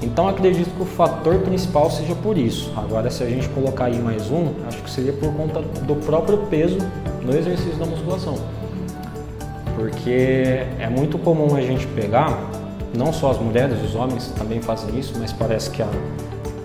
[0.00, 2.72] Então acredito que o fator principal seja por isso.
[2.76, 6.38] Agora, se a gente colocar aí mais um, acho que seria por conta do próprio
[6.46, 6.78] peso
[7.22, 8.36] no exercício da musculação.
[9.74, 12.38] Porque é muito comum a gente pegar,
[12.96, 15.88] não só as mulheres, os homens também fazem isso, mas parece que a,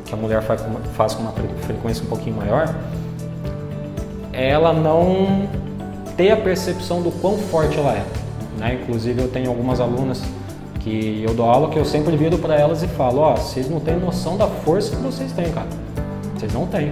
[0.06, 0.63] que a mulher faz,
[0.96, 2.74] faz com uma frequência um pouquinho maior,
[4.32, 5.48] ela não
[6.15, 8.06] ter a percepção do quão forte ela é.
[8.58, 8.80] Né?
[8.82, 10.22] Inclusive eu tenho algumas alunas
[10.84, 13.69] que eu dou aula que eu sempre viro para elas e falo, ó, oh, vocês
[13.69, 15.67] não têm noção da força que vocês têm, cara.
[16.36, 16.91] Vocês não têm.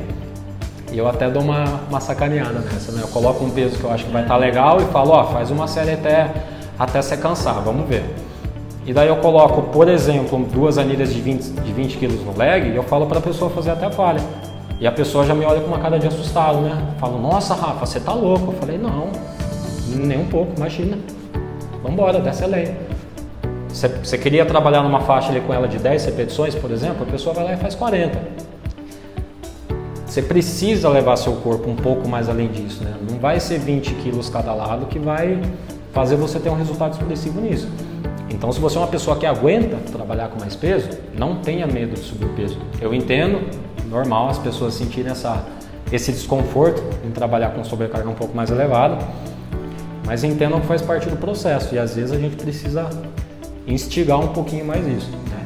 [0.91, 3.01] E eu até dou uma, uma sacaneada nessa, né?
[3.01, 5.23] Eu coloco um peso que eu acho que vai estar tá legal e falo, ó,
[5.23, 6.31] oh, faz uma série até,
[6.79, 8.03] até você cansar, vamos ver.
[8.85, 12.69] E daí eu coloco, por exemplo, duas anilhas de 20, de 20 quilos no leg
[12.69, 14.21] e eu falo para a pessoa fazer até a falha.
[14.79, 16.95] E a pessoa já me olha com uma cara de assustado, né?
[16.97, 18.51] Falo, nossa, Rafa, você tá louco.
[18.51, 19.09] Eu falei, não,
[19.87, 20.97] nem um pouco, imagina.
[21.83, 22.75] Vambora, desce a lei.
[23.73, 27.33] Você queria trabalhar numa faixa ali com ela de 10 repetições, por exemplo, a pessoa
[27.33, 28.19] vai lá e faz 40.
[30.05, 32.93] Você precisa levar seu corpo um pouco mais além disso, né?
[33.09, 35.39] Não vai ser 20 quilos cada lado que vai
[35.93, 37.69] fazer você ter um resultado expressivo nisso.
[38.29, 41.93] Então, se você é uma pessoa que aguenta trabalhar com mais peso, não tenha medo
[41.93, 42.57] de subir o peso.
[42.81, 43.41] Eu entendo,
[43.89, 45.45] normal as pessoas sentirem essa,
[45.91, 48.97] esse desconforto em trabalhar com sobrecarga um pouco mais elevada,
[50.05, 52.89] mas entendam que faz parte do processo e às vezes a gente precisa
[53.67, 55.45] instigar um pouquinho mais isso, né?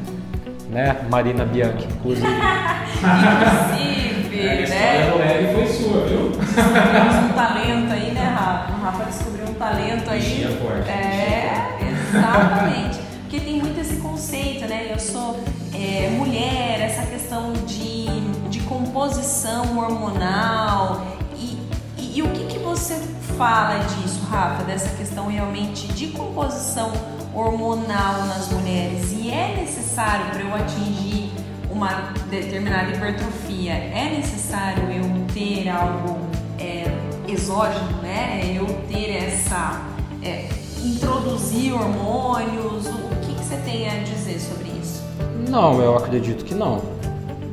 [0.70, 1.06] né?
[1.10, 2.26] Marina Bianchi, inclusive.
[4.26, 5.10] inclusive, é, né?
[5.10, 6.30] A leve foi sua, viu?
[6.30, 8.72] Descobrimos um talento aí, né, Rafa?
[8.72, 10.20] O Rafa descobriu um talento aí.
[10.20, 10.88] Bichinha forte.
[10.90, 11.78] É,
[12.12, 12.98] exatamente.
[13.22, 14.88] Porque tem muito esse conceito, né?
[14.90, 15.40] Eu sou
[15.74, 18.06] é, mulher, essa questão de,
[18.48, 21.02] de composição hormonal.
[21.36, 21.58] E,
[21.98, 22.94] e, e o que, que você
[23.36, 24.64] fala disso, Rafa?
[24.64, 27.15] Dessa questão realmente de composição hormonal?
[27.36, 31.30] Hormonal nas mulheres e é necessário para eu atingir
[31.70, 36.18] uma determinada hipertrofia, é necessário eu ter algo
[36.58, 36.84] é,
[37.28, 38.54] exógeno, né?
[38.56, 39.82] Eu ter essa.
[40.22, 40.48] É,
[40.82, 42.86] introduzir hormônios?
[42.86, 45.02] O que, que você tem a dizer sobre isso?
[45.50, 46.80] Não, eu acredito que não.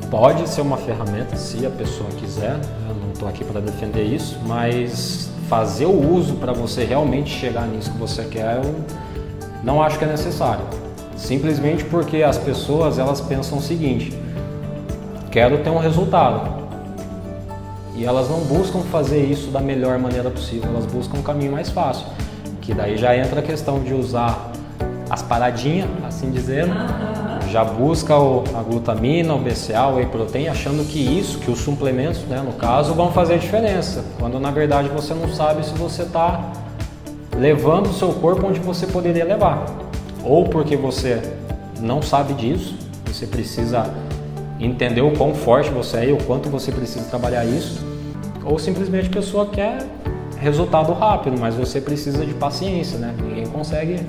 [0.10, 4.40] Pode ser uma ferramenta se a pessoa quiser, eu não estou aqui para defender isso,
[4.46, 8.76] mas fazer o uso para você realmente chegar nisso que você quer, eu
[9.64, 10.66] não acho que é necessário.
[11.16, 14.14] Simplesmente porque as pessoas elas pensam o seguinte:
[15.32, 16.64] quero ter um resultado.
[17.96, 21.70] E elas não buscam fazer isso da melhor maneira possível, elas buscam um caminho mais
[21.70, 22.08] fácil.
[22.60, 24.52] Que daí já entra a questão de usar
[25.10, 26.74] as paradinhas, assim dizendo,
[27.52, 32.22] já busca a glutamina, o BCA, o whey protein, achando que isso, que os suplementos,
[32.24, 34.04] né, no caso, vão fazer diferença.
[34.18, 36.52] Quando na verdade você não sabe se você está
[37.38, 39.66] levando o seu corpo onde você poderia levar.
[40.24, 41.22] Ou porque você
[41.80, 43.94] não sabe disso, você precisa
[44.60, 47.86] entender o quão forte você é e o quanto você precisa trabalhar isso,
[48.46, 49.86] ou simplesmente a pessoa quer
[50.40, 53.16] resultado rápido, mas você precisa de paciência, né?
[53.18, 54.00] Ninguém consegue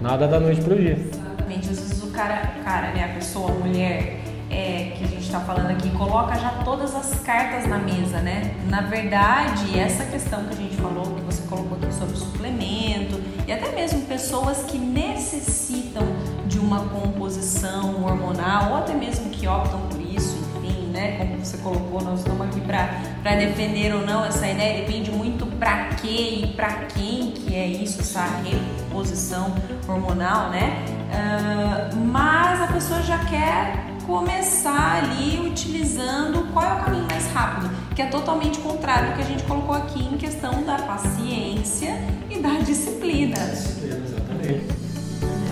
[0.00, 0.98] nada da noite para o dia.
[0.98, 5.22] Exatamente, às vezes o cara, cara, né, a pessoa, a mulher, é, que a gente
[5.22, 8.54] está falando aqui coloca já todas as cartas na mesa, né?
[8.68, 11.04] Na verdade, essa questão que a gente falou,
[11.50, 16.04] colocou aqui sobre suplemento e até mesmo pessoas que necessitam
[16.46, 21.16] de uma composição hormonal ou até mesmo que optam por isso, enfim, né?
[21.18, 25.86] Como você colocou, nós estamos aqui para defender ou não essa ideia, depende muito para
[25.96, 29.52] quê e para quem que é isso, essa reposição
[29.88, 30.84] hormonal, né?
[31.10, 37.70] Uh, mas a pessoa já quer começar ali utilizando qual é o caminho mais rápido,
[38.00, 41.98] que é totalmente contrário ao que a gente colocou aqui em questão da paciência
[42.30, 43.36] e da disciplina.
[43.36, 44.64] Disciplina, exatamente.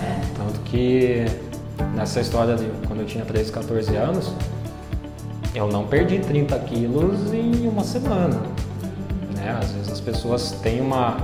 [0.01, 0.21] É.
[0.35, 1.25] Tanto que
[1.95, 4.33] nessa história de quando eu tinha 13, 14 anos,
[5.53, 8.41] eu não perdi 30 quilos em uma semana.
[9.35, 9.55] Né?
[9.61, 11.17] Às vezes as pessoas têm uma,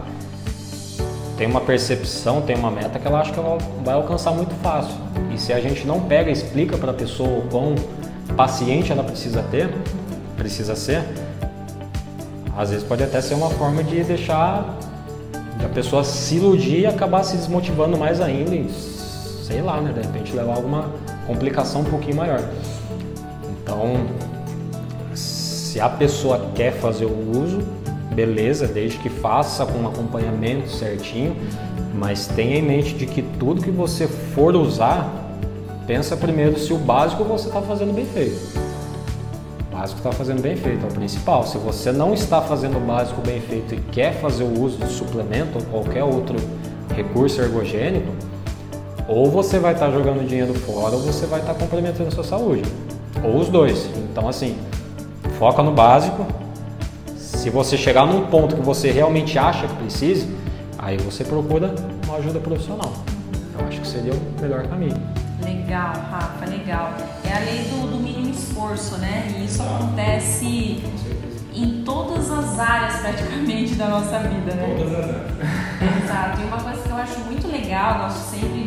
[1.39, 4.95] têm uma percepção, têm uma meta que ela acha que ela vai alcançar muito fácil.
[5.33, 7.73] E se a gente não pega e explica para a pessoa o quão
[8.37, 9.73] paciente ela precisa ter,
[10.37, 11.03] precisa ser,
[12.57, 14.77] às vezes pode até ser uma forma de deixar
[15.63, 20.01] a pessoa se iludir e acabar se desmotivando mais ainda e, sei lá, né, de
[20.01, 20.91] repente levar alguma
[21.25, 22.41] complicação um pouquinho maior.
[23.49, 24.05] Então,
[25.13, 27.59] se a pessoa quer fazer o uso,
[28.13, 31.35] beleza, desde que faça com um acompanhamento certinho,
[31.93, 35.09] mas tenha em mente de que tudo que você for usar
[35.87, 38.64] pensa primeiro se o básico você está fazendo bem feito.
[39.75, 41.45] Básico está fazendo bem feito, é o principal.
[41.45, 44.87] Se você não está fazendo o básico bem feito e quer fazer o uso de
[44.87, 46.37] suplemento ou qualquer outro
[46.95, 48.13] recurso ergogênico,
[49.07, 52.63] Ou você vai estar jogando dinheiro fora ou você vai estar comprometendo a sua saúde.
[53.23, 53.87] Ou os dois.
[53.97, 54.57] Então, assim,
[55.37, 56.25] foca no básico.
[57.15, 60.27] Se você chegar num ponto que você realmente acha que precise,
[60.79, 61.75] aí você procura
[62.07, 62.91] uma ajuda profissional.
[63.59, 64.97] Eu acho que seria o melhor caminho.
[65.45, 66.93] Legal, Rafa, legal.
[67.23, 69.27] É a lei do, do mínimo esforço, né?
[69.37, 70.83] E isso acontece
[71.53, 74.75] em todas as áreas praticamente da nossa vida, né?
[74.77, 76.03] Todas as áreas.
[76.03, 76.41] Exato.
[76.41, 78.64] E uma coisa que eu acho muito legal, gosto sempre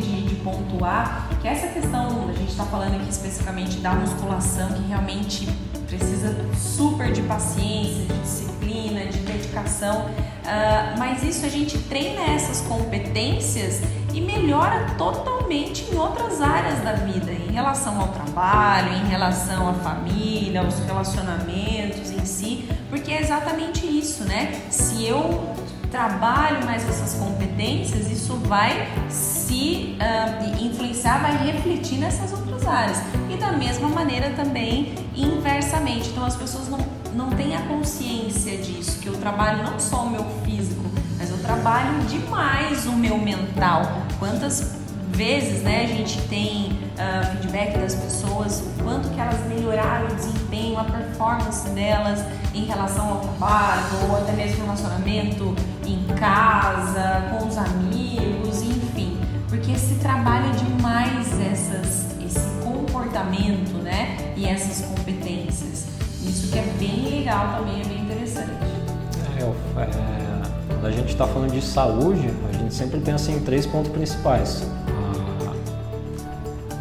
[0.50, 5.48] pontuar, que essa questão, a gente está falando aqui especificamente da musculação, que realmente
[5.86, 12.60] precisa super de paciência, de disciplina, de dedicação, uh, mas isso a gente treina essas
[12.62, 13.80] competências
[14.12, 19.74] e melhora totalmente em outras áreas da vida, em relação ao trabalho, em relação à
[19.74, 24.60] família, aos relacionamentos em si, porque é exatamente isso, né?
[24.70, 25.54] Se eu
[25.90, 32.98] trabalho mais essas competências, isso vai se uh, influenciar, vai refletir nessas outras áreas.
[33.30, 36.10] E da mesma maneira também inversamente.
[36.10, 36.78] Então as pessoas não,
[37.14, 40.84] não têm a consciência disso, que eu trabalho não só o meu físico,
[41.18, 43.82] mas eu trabalho demais o meu mental.
[44.18, 44.78] Quantas
[45.10, 50.14] vezes né, a gente tem uh, feedback das pessoas, o quanto que elas melhoraram o
[50.14, 52.24] desempenho, a performance delas
[52.54, 55.56] em relação ao trabalho, ou até mesmo relacionamento
[55.92, 59.18] em casa, com os amigos, enfim.
[59.48, 65.86] Porque se trabalha demais essas, esse comportamento né, e essas competências.
[66.22, 68.50] Isso que é bem legal também, é bem interessante.
[69.38, 70.28] É, é,
[70.68, 74.66] quando a gente está falando de saúde, a gente sempre pensa em três pontos principais.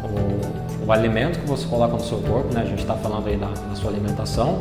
[0.04, 2.62] o, o, alimento que você coloca no seu corpo, né?
[2.62, 4.58] a gente está falando aí da, da sua alimentação.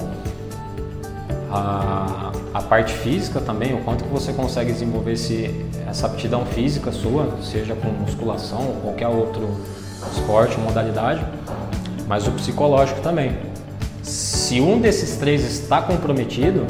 [1.51, 5.53] A, a, parte física também, o quanto que você consegue desenvolver esse,
[5.87, 9.49] essa aptidão física sua, seja com musculação ou qualquer outro
[10.11, 11.25] esporte, modalidade,
[12.07, 13.37] mas o psicológico também.
[14.01, 16.65] Se um desses três está comprometido,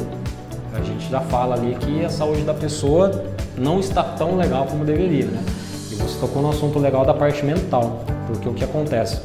[0.74, 3.24] a gente já fala ali que a saúde da pessoa
[3.56, 5.42] não está tão legal como deveria, né?
[5.90, 9.20] E você tocou no assunto legal da parte mental, porque o que acontece?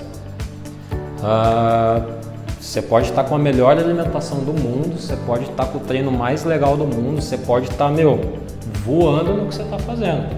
[1.20, 2.23] Uh,
[2.64, 6.10] você pode estar com a melhor alimentação do mundo, você pode estar com o treino
[6.10, 8.40] mais legal do mundo, você pode estar, meu,
[8.86, 10.30] voando no que você está fazendo.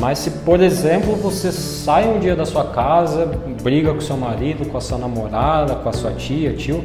[0.00, 3.24] Mas se, por exemplo, você sai um dia da sua casa,
[3.62, 6.84] briga com seu marido, com a sua namorada, com a sua tia, tio,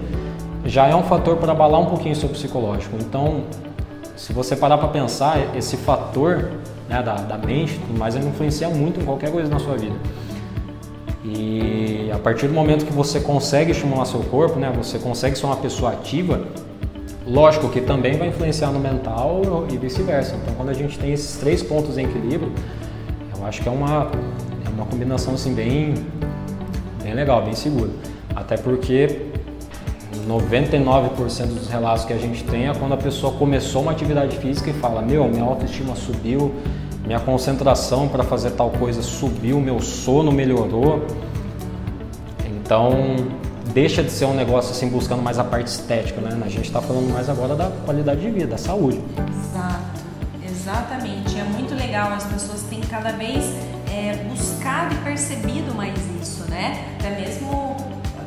[0.64, 2.96] já é um fator para abalar um pouquinho o seu psicológico.
[3.02, 3.42] Então,
[4.16, 6.52] se você parar para pensar, esse fator
[6.88, 9.96] né, da, da mente mais, ele influencia muito em qualquer coisa na sua vida.
[11.24, 15.46] E a partir do momento que você consegue estimular seu corpo, né, você consegue ser
[15.46, 16.48] uma pessoa ativa,
[17.28, 20.36] lógico que também vai influenciar no mental e vice-versa.
[20.36, 22.52] Então, quando a gente tem esses três pontos em equilíbrio,
[23.38, 24.10] eu acho que é uma,
[24.66, 25.94] é uma combinação assim, bem,
[27.04, 27.90] bem legal, bem segura.
[28.34, 29.28] Até porque
[30.28, 34.70] 99% dos relatos que a gente tem é quando a pessoa começou uma atividade física
[34.70, 36.54] e fala: Meu, minha autoestima subiu,
[37.10, 41.08] minha concentração para fazer tal coisa subiu, meu sono melhorou.
[42.46, 43.16] Então,
[43.74, 46.40] deixa de ser um negócio assim buscando mais a parte estética, né?
[46.46, 49.02] A gente está falando mais agora da qualidade de vida, da saúde.
[49.28, 50.04] Exato,
[50.48, 51.36] exatamente.
[51.40, 53.44] É muito legal, as pessoas têm cada vez
[53.92, 56.94] é, buscado e percebido mais isso, né?
[57.00, 57.76] Até mesmo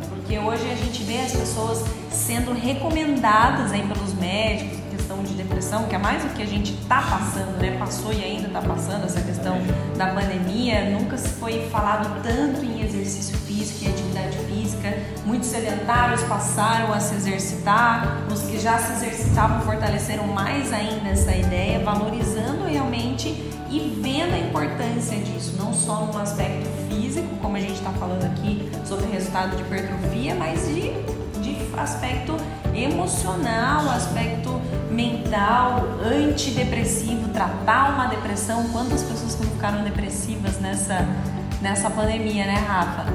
[0.09, 4.82] porque hoje a gente vê as pessoas sendo recomendadas aí pelos médicos
[5.23, 7.77] de depressão, que é mais o que a gente está passando, né?
[7.79, 9.59] Passou e ainda está passando essa questão
[9.97, 10.91] da pandemia.
[10.91, 14.97] Nunca se foi falado tanto em exercício físico e atividade física.
[15.25, 21.35] Muitos sedentários passaram a se exercitar, os que já se exercitavam fortaleceram mais ainda essa
[21.35, 23.29] ideia, valorizando realmente
[23.71, 28.25] e vendo a importância disso, não só no aspecto físico, como a gente está falando
[28.25, 31.22] aqui sobre o resultado de hipertrofia, mas de
[31.77, 32.37] aspecto
[32.75, 34.61] emocional, aspecto
[34.91, 38.69] mental, antidepressivo, tratar uma depressão.
[38.69, 41.07] Quantas pessoas que ficaram depressivas nessa,
[41.61, 43.07] nessa pandemia, né, Rafa?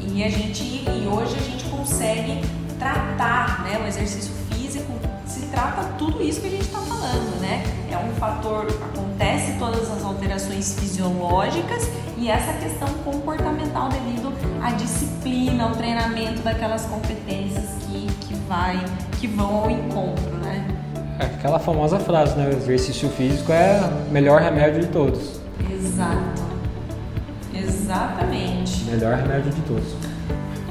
[0.00, 2.42] E a gente e hoje a gente consegue
[2.78, 4.92] tratar, né, o exercício físico
[5.26, 7.64] se trata tudo isso que a gente está falando, né?
[7.90, 9.31] É um fator, acontece
[9.62, 11.88] todas as alterações fisiológicas
[12.18, 18.84] e essa questão comportamental devido à disciplina, ao treinamento daquelas competências que, que vai,
[19.20, 20.66] que vão ao encontro, né?
[21.20, 22.48] É aquela famosa frase, né?
[22.48, 25.40] O exercício físico é o melhor remédio de todos.
[25.70, 26.42] Exato.
[27.54, 28.82] Exatamente.
[28.86, 29.94] Melhor remédio de todos.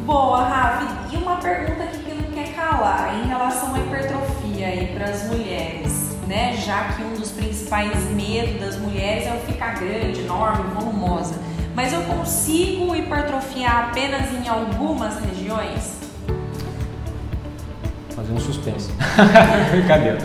[0.05, 1.13] Boa, Rafa.
[1.13, 5.27] E uma pergunta aqui que não quer calar em relação à hipertrofia aí para as
[5.27, 5.90] mulheres
[6.31, 6.55] né?
[6.65, 11.35] Já que um dos principais medos das mulheres é o ficar grande, enorme, volumosa.
[11.75, 15.99] Mas eu consigo hipertrofiar apenas em algumas regiões?
[18.15, 18.89] Fazer um suspense.
[19.71, 20.19] Brincadeira.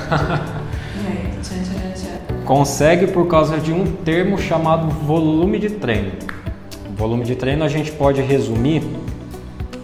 [1.08, 2.44] É, tchan, tchan, tchan.
[2.44, 6.12] Consegue por causa de um termo chamado volume de treino.
[6.88, 8.84] O volume de treino a gente pode resumir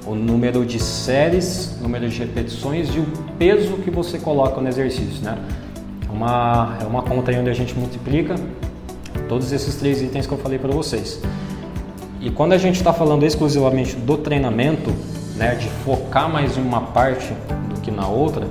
[0.07, 3.07] o número de séries, número de repetições e o
[3.39, 5.37] peso que você coloca no exercício, né?
[6.13, 8.35] É uma, é uma conta aí onde a gente multiplica
[9.29, 11.19] todos esses três itens que eu falei para vocês.
[12.21, 14.93] E quando a gente está falando exclusivamente do treinamento,
[15.37, 17.33] né, de focar mais em uma parte
[17.75, 18.47] do que na outra,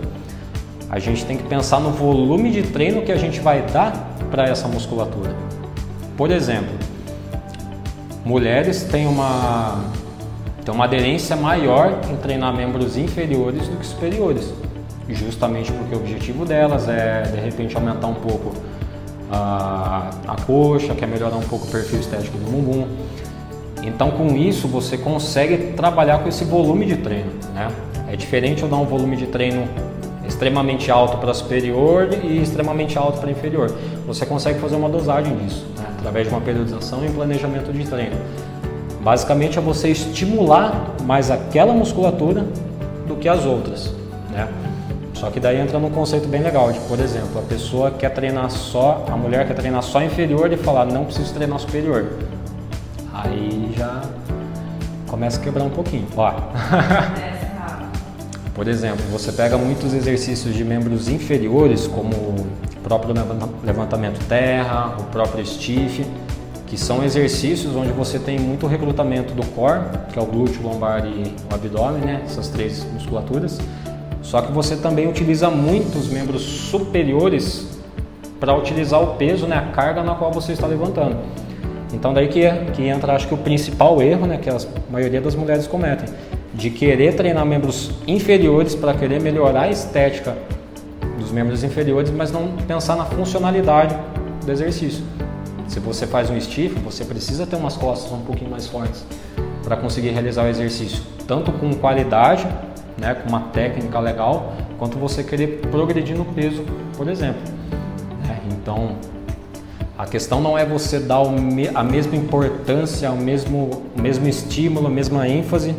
[0.90, 3.92] a gente tem que pensar no volume de treino que a gente vai dar
[4.32, 5.36] para essa musculatura.
[6.18, 6.74] Por exemplo,
[8.26, 9.86] mulheres têm uma,
[10.66, 14.52] têm uma aderência maior em treinar membros inferiores do que superiores,
[15.14, 18.54] justamente porque o objetivo delas é de repente aumentar um pouco
[19.32, 22.88] a, a coxa, quer melhorar um pouco o perfil estético do bumbum.
[23.84, 27.32] Então, com isso, você consegue trabalhar com esse volume de treino.
[27.54, 27.68] Né?
[28.08, 29.68] É diferente eu dar um volume de treino
[30.28, 33.74] extremamente alto para superior e extremamente alto para inferior.
[34.06, 35.86] Você consegue fazer uma dosagem disso, né?
[35.98, 38.16] através de uma periodização e planejamento de treino.
[39.02, 42.46] Basicamente é você estimular mais aquela musculatura
[43.08, 43.92] do que as outras.
[44.30, 44.48] Né?
[45.22, 48.50] Só que daí entra num conceito bem legal de, por exemplo, a pessoa quer treinar
[48.50, 52.14] só, a mulher quer treinar só inferior e falar não preciso treinar superior.
[53.14, 54.02] Aí já
[55.06, 56.08] começa a quebrar um pouquinho.
[56.18, 56.34] Ó.
[58.56, 62.48] Por exemplo, você pega muitos exercícios de membros inferiores, como o
[62.82, 63.14] próprio
[63.64, 66.04] levantamento terra, o próprio stiff,
[66.66, 71.06] que são exercícios onde você tem muito recrutamento do core, que é o glúteo, lombar
[71.06, 72.24] e o abdômen, né?
[72.26, 73.60] essas três musculaturas.
[74.22, 77.80] Só que você também utiliza muitos membros superiores
[78.40, 79.58] para utilizar o peso, né?
[79.58, 81.18] a carga na qual você está levantando.
[81.94, 82.42] Então daí que,
[82.74, 84.58] que entra, acho que o principal erro, né, que a
[84.90, 86.08] maioria das mulheres cometem,
[86.54, 90.38] de querer treinar membros inferiores para querer melhorar a estética
[91.18, 93.96] dos membros inferiores, mas não pensar na funcionalidade
[94.46, 95.04] do exercício.
[95.68, 99.06] Se você faz um stiff, você precisa ter umas costas um pouquinho mais fortes
[99.64, 102.48] para conseguir realizar o exercício, tanto com qualidade,
[103.02, 106.64] né, com uma técnica legal, quanto você querer progredir no peso,
[106.96, 107.42] por exemplo.
[108.30, 108.96] É, então,
[109.98, 111.22] a questão não é você dar
[111.74, 115.76] a mesma importância, o mesmo, o mesmo estímulo, a mesma ênfase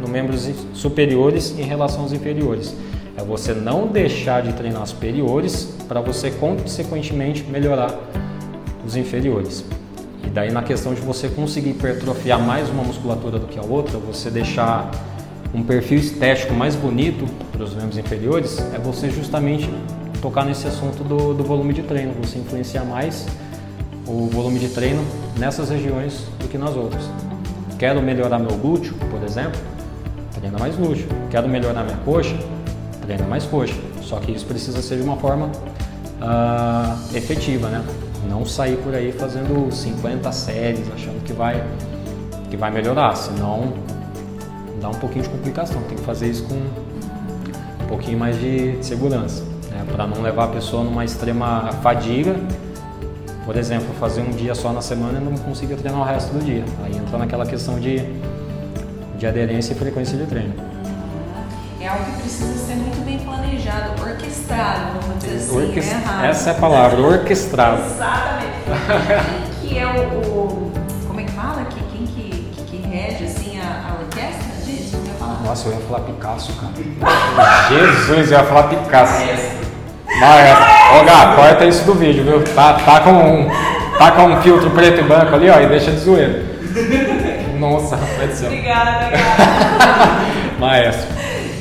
[0.00, 2.74] nos membros superiores em relação aos inferiores.
[3.16, 7.96] É você não deixar de treinar superiores para você consequentemente melhorar
[8.84, 9.64] os inferiores.
[10.24, 13.96] E daí na questão de você conseguir hipertrofiar mais uma musculatura do que a outra,
[13.96, 14.90] você deixar
[15.54, 19.70] um perfil estético mais bonito para os membros inferiores, é você justamente
[20.20, 23.26] tocar nesse assunto do, do volume de treino, você influenciar mais
[24.06, 25.02] o volume de treino
[25.38, 27.08] nessas regiões do que nas outras.
[27.78, 29.60] Quero melhorar meu glúteo, por exemplo,
[30.34, 31.06] treina mais glúteo.
[31.30, 32.36] Quero melhorar minha coxa,
[33.02, 33.74] treina mais coxa.
[34.02, 37.84] Só que isso precisa ser de uma forma uh, efetiva, né?
[38.28, 41.62] Não sair por aí fazendo 50 séries achando que vai,
[42.50, 43.72] que vai melhorar, senão
[44.84, 45.80] dá um pouquinho de complicação.
[45.82, 49.82] Tem que fazer isso com um pouquinho mais de segurança, né?
[49.90, 52.36] para não levar a pessoa numa extrema fadiga
[53.44, 56.42] por exemplo, fazer um dia só na semana e não consiga treinar o resto do
[56.42, 56.64] dia.
[56.82, 58.02] Aí entra naquela questão de,
[59.18, 60.54] de aderência e frequência de treino.
[61.78, 65.56] É algo que precisa ser muito bem planejado, orquestrado, vamos dizer assim.
[65.58, 65.92] Orquest...
[65.92, 67.82] Né, Essa é a palavra, orquestrado.
[67.82, 69.44] Exatamente.
[69.64, 70.63] Que é o,
[75.44, 77.68] Nossa, eu ia falar Picasso, cara.
[77.68, 79.22] Jesus, eu ia falar Picasso.
[80.20, 82.42] Mas, Ô Gá, corta isso do vídeo, viu?
[82.54, 83.50] Tá, tá, com um,
[83.98, 86.44] tá com um filtro preto e branco ali, ó, e deixa de zoeira.
[87.58, 88.48] Nossa, rapaz do céu.
[88.48, 89.24] Obrigada, obrigada.
[90.58, 91.06] Maestro.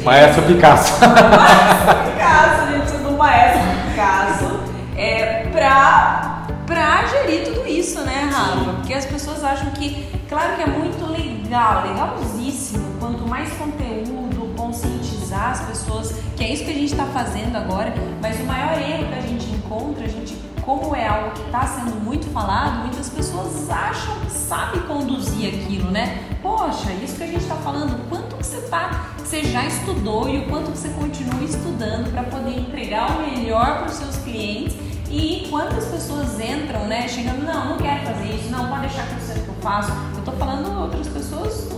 [0.03, 0.93] Maestro Picasso.
[1.01, 4.59] Maestro Picasso, gente, do Maestro Picasso.
[4.97, 8.71] É pra, pra gerir tudo isso, né, Rafa?
[8.73, 15.51] Porque as pessoas acham que, claro que é muito legal, legalzíssimo, quanto mais conteúdo, conscientizar
[15.51, 19.09] as pessoas, que é isso que a gente está fazendo agora, mas o maior erro
[19.09, 23.09] que a gente encontra, a gente, como é algo que está sendo muito falado, muitas
[23.09, 26.23] pessoas acham que sabe conduzir aquilo, né?
[26.41, 30.27] Poxa, isso que a gente está falando, quanto que você tá, que você já estudou
[30.27, 34.17] e o quanto que você continua estudando para poder entregar o melhor para os seus
[34.17, 34.75] clientes
[35.13, 39.13] e quantas pessoas entram, né, chegando, não, não quero fazer isso, não, pode deixar que
[39.13, 39.91] eu sei o que eu faço.
[40.15, 41.69] Eu tô falando outras pessoas,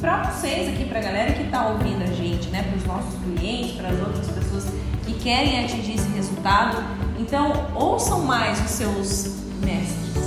[0.00, 3.14] para vocês aqui, para a galera que está ouvindo a gente, né, para os nossos
[3.22, 4.64] clientes, para as outras pessoas
[5.04, 6.82] que querem atingir esse resultado.
[7.18, 10.24] Então, ouçam mais os seus mestres.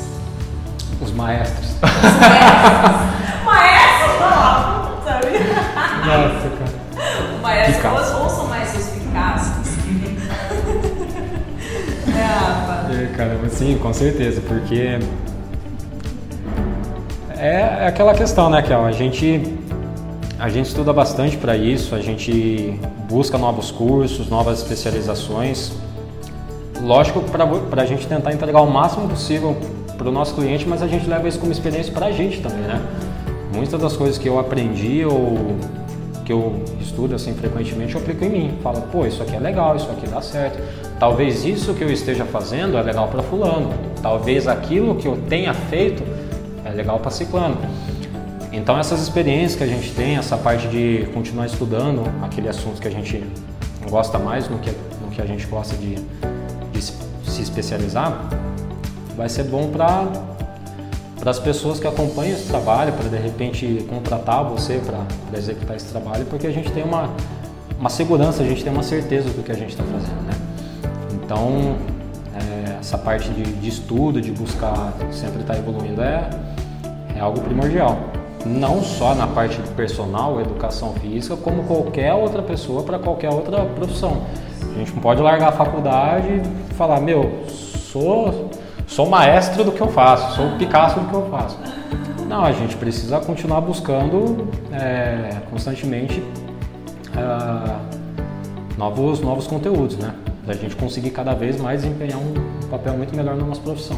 [1.01, 1.65] Os maestros.
[1.65, 1.81] Os mestres.
[3.43, 5.39] Maestro, não, sabe?
[6.05, 7.41] Nossa, cara.
[7.41, 8.17] Maestro, Picasso.
[8.17, 8.50] ouçam
[13.21, 14.97] Caramba, sim, com certeza, porque
[17.37, 18.83] é aquela questão, né, Kel?
[18.83, 19.43] A gente,
[20.39, 25.71] a gente estuda bastante para isso, a gente busca novos cursos, novas especializações.
[26.81, 29.55] Lógico, para a gente tentar entregar o máximo possível
[29.99, 32.61] para o nosso cliente, mas a gente leva isso como experiência para a gente também,
[32.61, 32.81] né?
[33.53, 35.57] Muitas das coisas que eu aprendi ou
[36.25, 38.53] que eu estudo assim frequentemente, eu aplico em mim.
[38.63, 40.57] Falo, pô, isso aqui é legal, isso aqui dá certo.
[41.01, 43.73] Talvez isso que eu esteja fazendo é legal para fulano.
[44.03, 46.03] Talvez aquilo que eu tenha feito
[46.63, 47.57] é legal para ciclano.
[48.51, 52.87] Então essas experiências que a gente tem, essa parte de continuar estudando aquele assunto que
[52.87, 53.23] a gente
[53.89, 54.69] gosta mais, no que,
[55.01, 58.29] no que a gente gosta de, de se especializar,
[59.17, 60.07] vai ser bom para
[61.19, 65.85] para as pessoas que acompanham esse trabalho, para de repente contratar você para executar esse
[65.85, 67.09] trabalho, porque a gente tem uma,
[67.79, 70.40] uma segurança, a gente tem uma certeza do que a gente está fazendo, né?
[71.31, 71.77] Então,
[72.35, 76.29] é, essa parte de, de, estudo, de buscar sempre estar tá evoluindo é,
[77.15, 77.97] é algo primordial.
[78.45, 84.23] Não só na parte personal, educação física, como qualquer outra pessoa para qualquer outra profissão.
[84.75, 86.27] A gente não pode largar a faculdade
[86.69, 88.49] e falar, meu, sou
[88.85, 91.57] sou maestro do que eu faço, sou Picasso do que eu faço.
[92.27, 96.21] Não, a gente precisa continuar buscando é, constantemente
[97.15, 100.13] é, novos, novos conteúdos, né?
[100.51, 102.33] Para a gente conseguir cada vez mais desempenhar um
[102.69, 103.97] papel muito melhor na nossa profissão.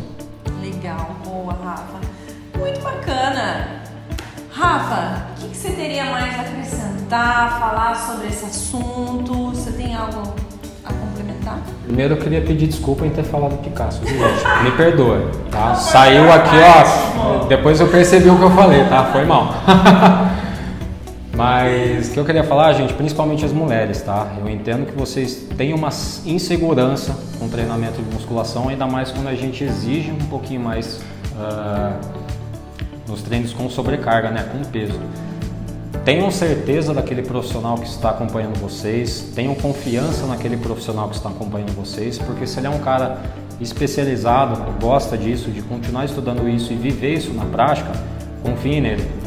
[0.62, 1.97] Legal, boa, Rafa.
[2.60, 3.82] Muito bacana.
[4.51, 9.49] Rafa, o que, que você teria mais a acrescentar, falar sobre esse assunto?
[9.49, 10.32] Você tem algo
[10.86, 11.58] a complementar?
[11.86, 14.64] Primeiro eu queria pedir desculpa em ter falado Picasso, gente?
[14.64, 15.74] Me perdoa, tá?
[15.74, 17.45] Saiu aqui, ó.
[17.45, 19.06] Depois eu percebi o que eu falei, tá?
[19.06, 19.56] Foi mal.
[21.44, 24.32] Mas o que eu queria falar, gente, principalmente as mulheres, tá?
[24.39, 25.89] Eu entendo que vocês têm uma
[26.26, 31.02] insegurança com treinamento de musculação, ainda mais quando a gente exige um pouquinho mais
[31.36, 32.00] uh,
[33.06, 34.48] nos treinos com sobrecarga, né?
[34.54, 34.98] Com peso.
[36.06, 41.76] Tenham certeza daquele profissional que está acompanhando vocês, tenham confiança naquele profissional que está acompanhando
[41.76, 43.18] vocês, porque se ele é um cara
[43.60, 47.91] especializado, gosta disso, de continuar estudando isso e viver isso na prática,
[48.41, 49.23] confie nele.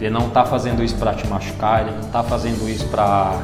[0.00, 3.38] Ele não está fazendo isso para te machucar, ele não está fazendo isso para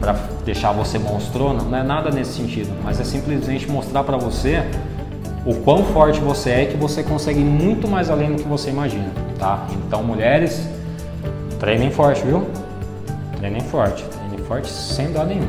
[0.00, 4.64] para deixar você monstrona, não é nada nesse sentido, mas é simplesmente mostrar para você
[5.46, 9.12] o quão forte você é que você consegue muito mais além do que você imagina,
[9.38, 9.64] tá?
[9.86, 10.66] Então, mulheres,
[11.62, 12.44] Treinem forte, viu?
[13.36, 14.02] Treinem forte.
[14.02, 15.46] Treinem forte sem dó nenhum.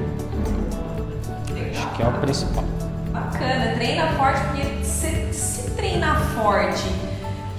[1.72, 2.64] Acho que é o principal.
[3.12, 6.84] Bacana, treina forte, porque se, se treinar forte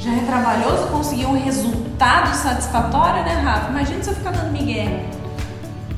[0.05, 3.70] já é trabalhoso conseguir um resultado satisfatório, né, Rafa?
[3.70, 5.02] Imagina se eu ficar dando migué.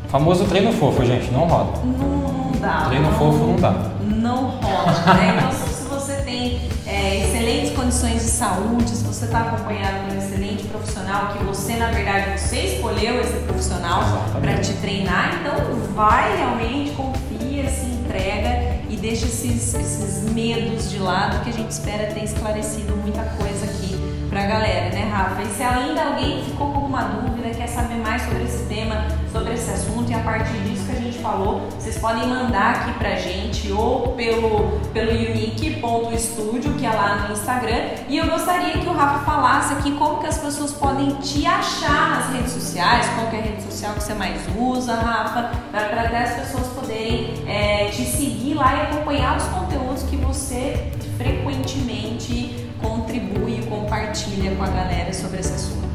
[0.07, 1.81] Famoso treino fofo, gente, não roda.
[1.85, 2.85] Não, não dá.
[2.87, 3.75] Treino não, fofo não dá.
[4.03, 5.35] Não roda, né?
[5.37, 10.19] Então, se você tem é, excelentes condições de saúde, se você está acompanhado por um
[10.19, 14.03] excelente profissional, que você, na verdade, você escolheu esse profissional
[14.41, 15.55] para te treinar, então
[15.97, 21.73] vai realmente, confia, se entrega e deixa esses, esses medos de lado que a gente
[21.73, 23.96] espera ter esclarecido muita coisa aqui
[24.37, 25.43] pra galera, né, Rafa?
[25.43, 29.55] E se ainda alguém ficou com alguma dúvida, quer saber mais sobre esse tema, sobre
[29.55, 33.15] esse assunto e a partir disso que a gente falou, vocês podem mandar aqui pra
[33.15, 37.81] gente ou pelo, pelo unique.studio, que é lá no Instagram.
[38.11, 42.11] E eu gostaria que o Rafa falasse aqui como que as pessoas podem te achar
[42.11, 46.25] nas redes sociais, qual é a rede social que você mais usa, Rafa, para até
[46.25, 53.59] as pessoas poderem é, te seguir lá e acompanhar os conteúdos que você frequentemente contribui
[53.59, 55.87] e compartilha com a galera sobre esse assunto.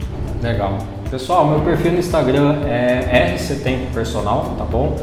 [0.41, 0.77] Legal.
[1.09, 4.97] Pessoal, meu perfil no Instagram é RCTem Personal, tá bom?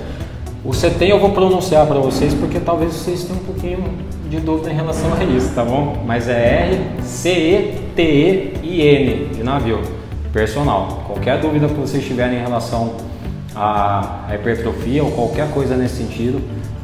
[0.64, 3.84] O CETEM eu vou pronunciar para vocês porque talvez vocês tenham um pouquinho
[4.28, 6.02] de dúvida em relação a isso, tá bom?
[6.04, 6.68] Mas é
[6.98, 7.76] R-C-E-T-E-I-N,
[9.34, 9.80] de navio,
[10.32, 11.04] personal.
[11.06, 12.96] Qualquer dúvida que vocês tiverem em relação
[13.54, 16.42] à hipertrofia ou qualquer coisa nesse sentido,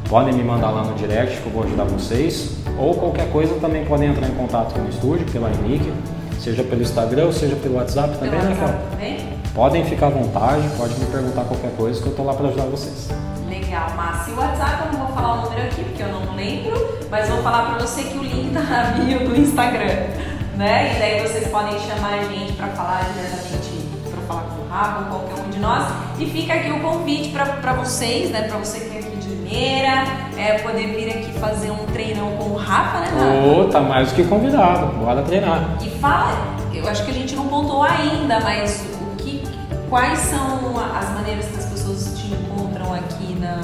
[0.08, 2.63] podem me mandar lá no direct que eu vou ajudar vocês.
[2.78, 5.92] Ou qualquer coisa também podem entrar em contato com o estúdio, pela Nick,
[6.40, 9.34] seja pelo Instagram, seja pelo WhatsApp também, Pelo né, WhatsApp também?
[9.54, 12.64] Podem ficar à vontade, pode me perguntar qualquer coisa que eu tô lá para ajudar
[12.64, 13.08] vocês.
[13.48, 13.88] Legal.
[14.26, 17.28] E o WhatsApp eu não vou falar o número aqui porque eu não lembro, mas
[17.28, 20.08] vou falar pra você que o link tá na bio do Instagram,
[20.56, 20.96] né?
[20.96, 25.04] E daí vocês podem chamar a gente pra falar diretamente, pra falar com o Rafa,
[25.04, 25.92] qualquer um de nós.
[26.18, 28.48] E fica aqui o convite pra, pra vocês, né?
[28.48, 29.03] Pra você que
[29.44, 30.04] primeira,
[30.38, 33.46] é, poder vir aqui fazer um treinão com o Rafa, né, Rafa?
[33.46, 35.76] Ô, tá mais do que convidado, bora treinar.
[35.82, 39.42] E fala, eu acho que a gente não pontuou ainda, mas o que,
[39.90, 43.56] quais são as maneiras que as pessoas te encontram aqui na,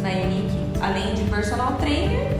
[0.00, 0.56] na Unique?
[0.80, 2.38] Além de personal trainer,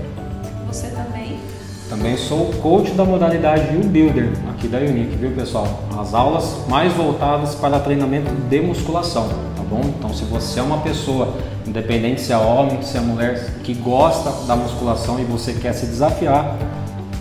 [0.68, 1.40] você também
[1.88, 5.84] Também sou coach da modalidade U-Builder aqui da Unique, viu pessoal?
[5.96, 9.80] As aulas mais voltadas para treinamento de musculação, tá bom?
[9.96, 11.34] Então se você é uma pessoa,
[11.64, 15.86] independente se é homem, se é mulher, que gosta da musculação e você quer se
[15.86, 16.56] desafiar,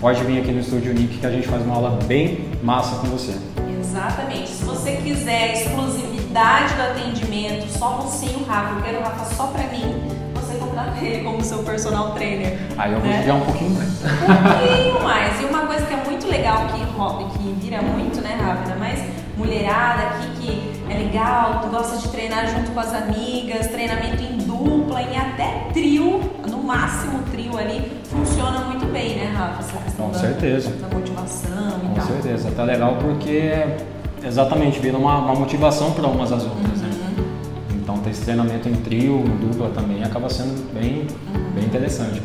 [0.01, 3.07] pode vir aqui no Estúdio Unique que a gente faz uma aula bem massa com
[3.07, 3.35] você.
[3.79, 4.49] Exatamente.
[4.49, 9.47] Se você quiser exclusividade do atendimento, só você o Rafa, eu quero o Rafa só
[9.47, 10.24] pra mim,
[11.01, 12.57] ele como seu personal trainer.
[12.77, 13.33] Aí eu vou né?
[13.33, 13.89] um pouquinho mais.
[13.89, 15.41] Um pouquinho mais.
[15.41, 18.61] E uma coisa que é muito legal, que, que vira muito, né, Rafa?
[18.63, 18.99] Ainda mais
[19.37, 24.37] mulherada aqui que é legal, tu gosta de treinar junto com as amigas, treinamento em
[24.37, 29.59] dupla, em até trio, no máximo trio ali, funciona muito bem, né, Rafa?
[29.59, 30.69] Essa questão Com da, certeza.
[30.69, 32.05] da motivação e Com tal.
[32.07, 33.51] certeza, tá legal porque
[34.23, 36.84] exatamente vira uma, uma motivação para umas às outras, né?
[38.05, 41.07] Então esse treinamento em trio, em dupla também acaba sendo bem,
[41.55, 42.21] bem interessante.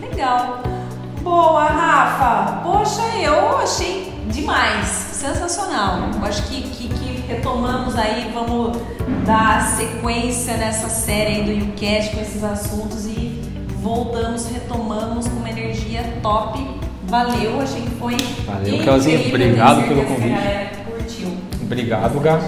[0.00, 0.62] Legal.
[1.20, 2.60] Boa, Rafa.
[2.62, 4.86] Poxa, eu achei demais.
[4.86, 6.10] Sensacional.
[6.14, 8.78] Eu acho que, que, que retomamos aí, vamos
[9.26, 13.42] dar sequência nessa série aí do YouCast com esses assuntos e
[13.82, 16.64] voltamos, retomamos com uma energia top.
[17.08, 18.16] Valeu, achei que foi
[18.46, 18.78] Valeu.
[18.78, 19.28] Kelzinho.
[19.28, 20.36] Obrigado pelo convite.
[20.88, 21.36] curtiu.
[21.64, 22.38] Obrigado, Gá.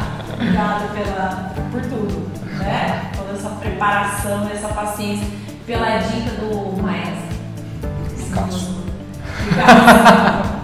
[0.34, 2.28] Obrigada pela, por tudo,
[2.58, 3.10] né?
[3.16, 5.26] Toda essa preparação, essa paciência,
[5.66, 7.34] pela dica do maestro.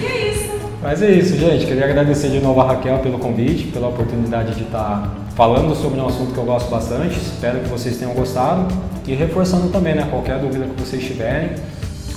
[0.00, 0.50] E é isso.
[0.82, 1.66] Mas é isso, gente.
[1.66, 6.06] Queria agradecer de novo a Raquel pelo convite, pela oportunidade de estar falando sobre um
[6.06, 7.16] assunto que eu gosto bastante.
[7.16, 8.66] Espero que vocês tenham gostado.
[9.06, 10.06] E reforçando também, né?
[10.10, 11.50] Qualquer dúvida que vocês tiverem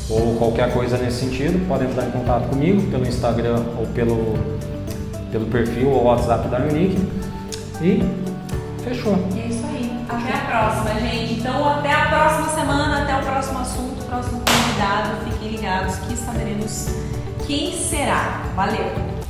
[0.09, 4.39] ou qualquer coisa nesse sentido, podem entrar em contato comigo pelo Instagram ou pelo,
[5.31, 6.97] pelo perfil ou WhatsApp da Unique.
[7.81, 8.03] E
[8.83, 9.15] fechou.
[9.35, 9.89] É isso aí.
[10.09, 11.33] Até a próxima, gente.
[11.39, 15.31] Então, até a próxima semana, até o próximo assunto, próximo convidado.
[15.31, 16.87] Fiquem ligados que saberemos
[17.45, 18.43] quem será.
[18.55, 19.09] Valeu!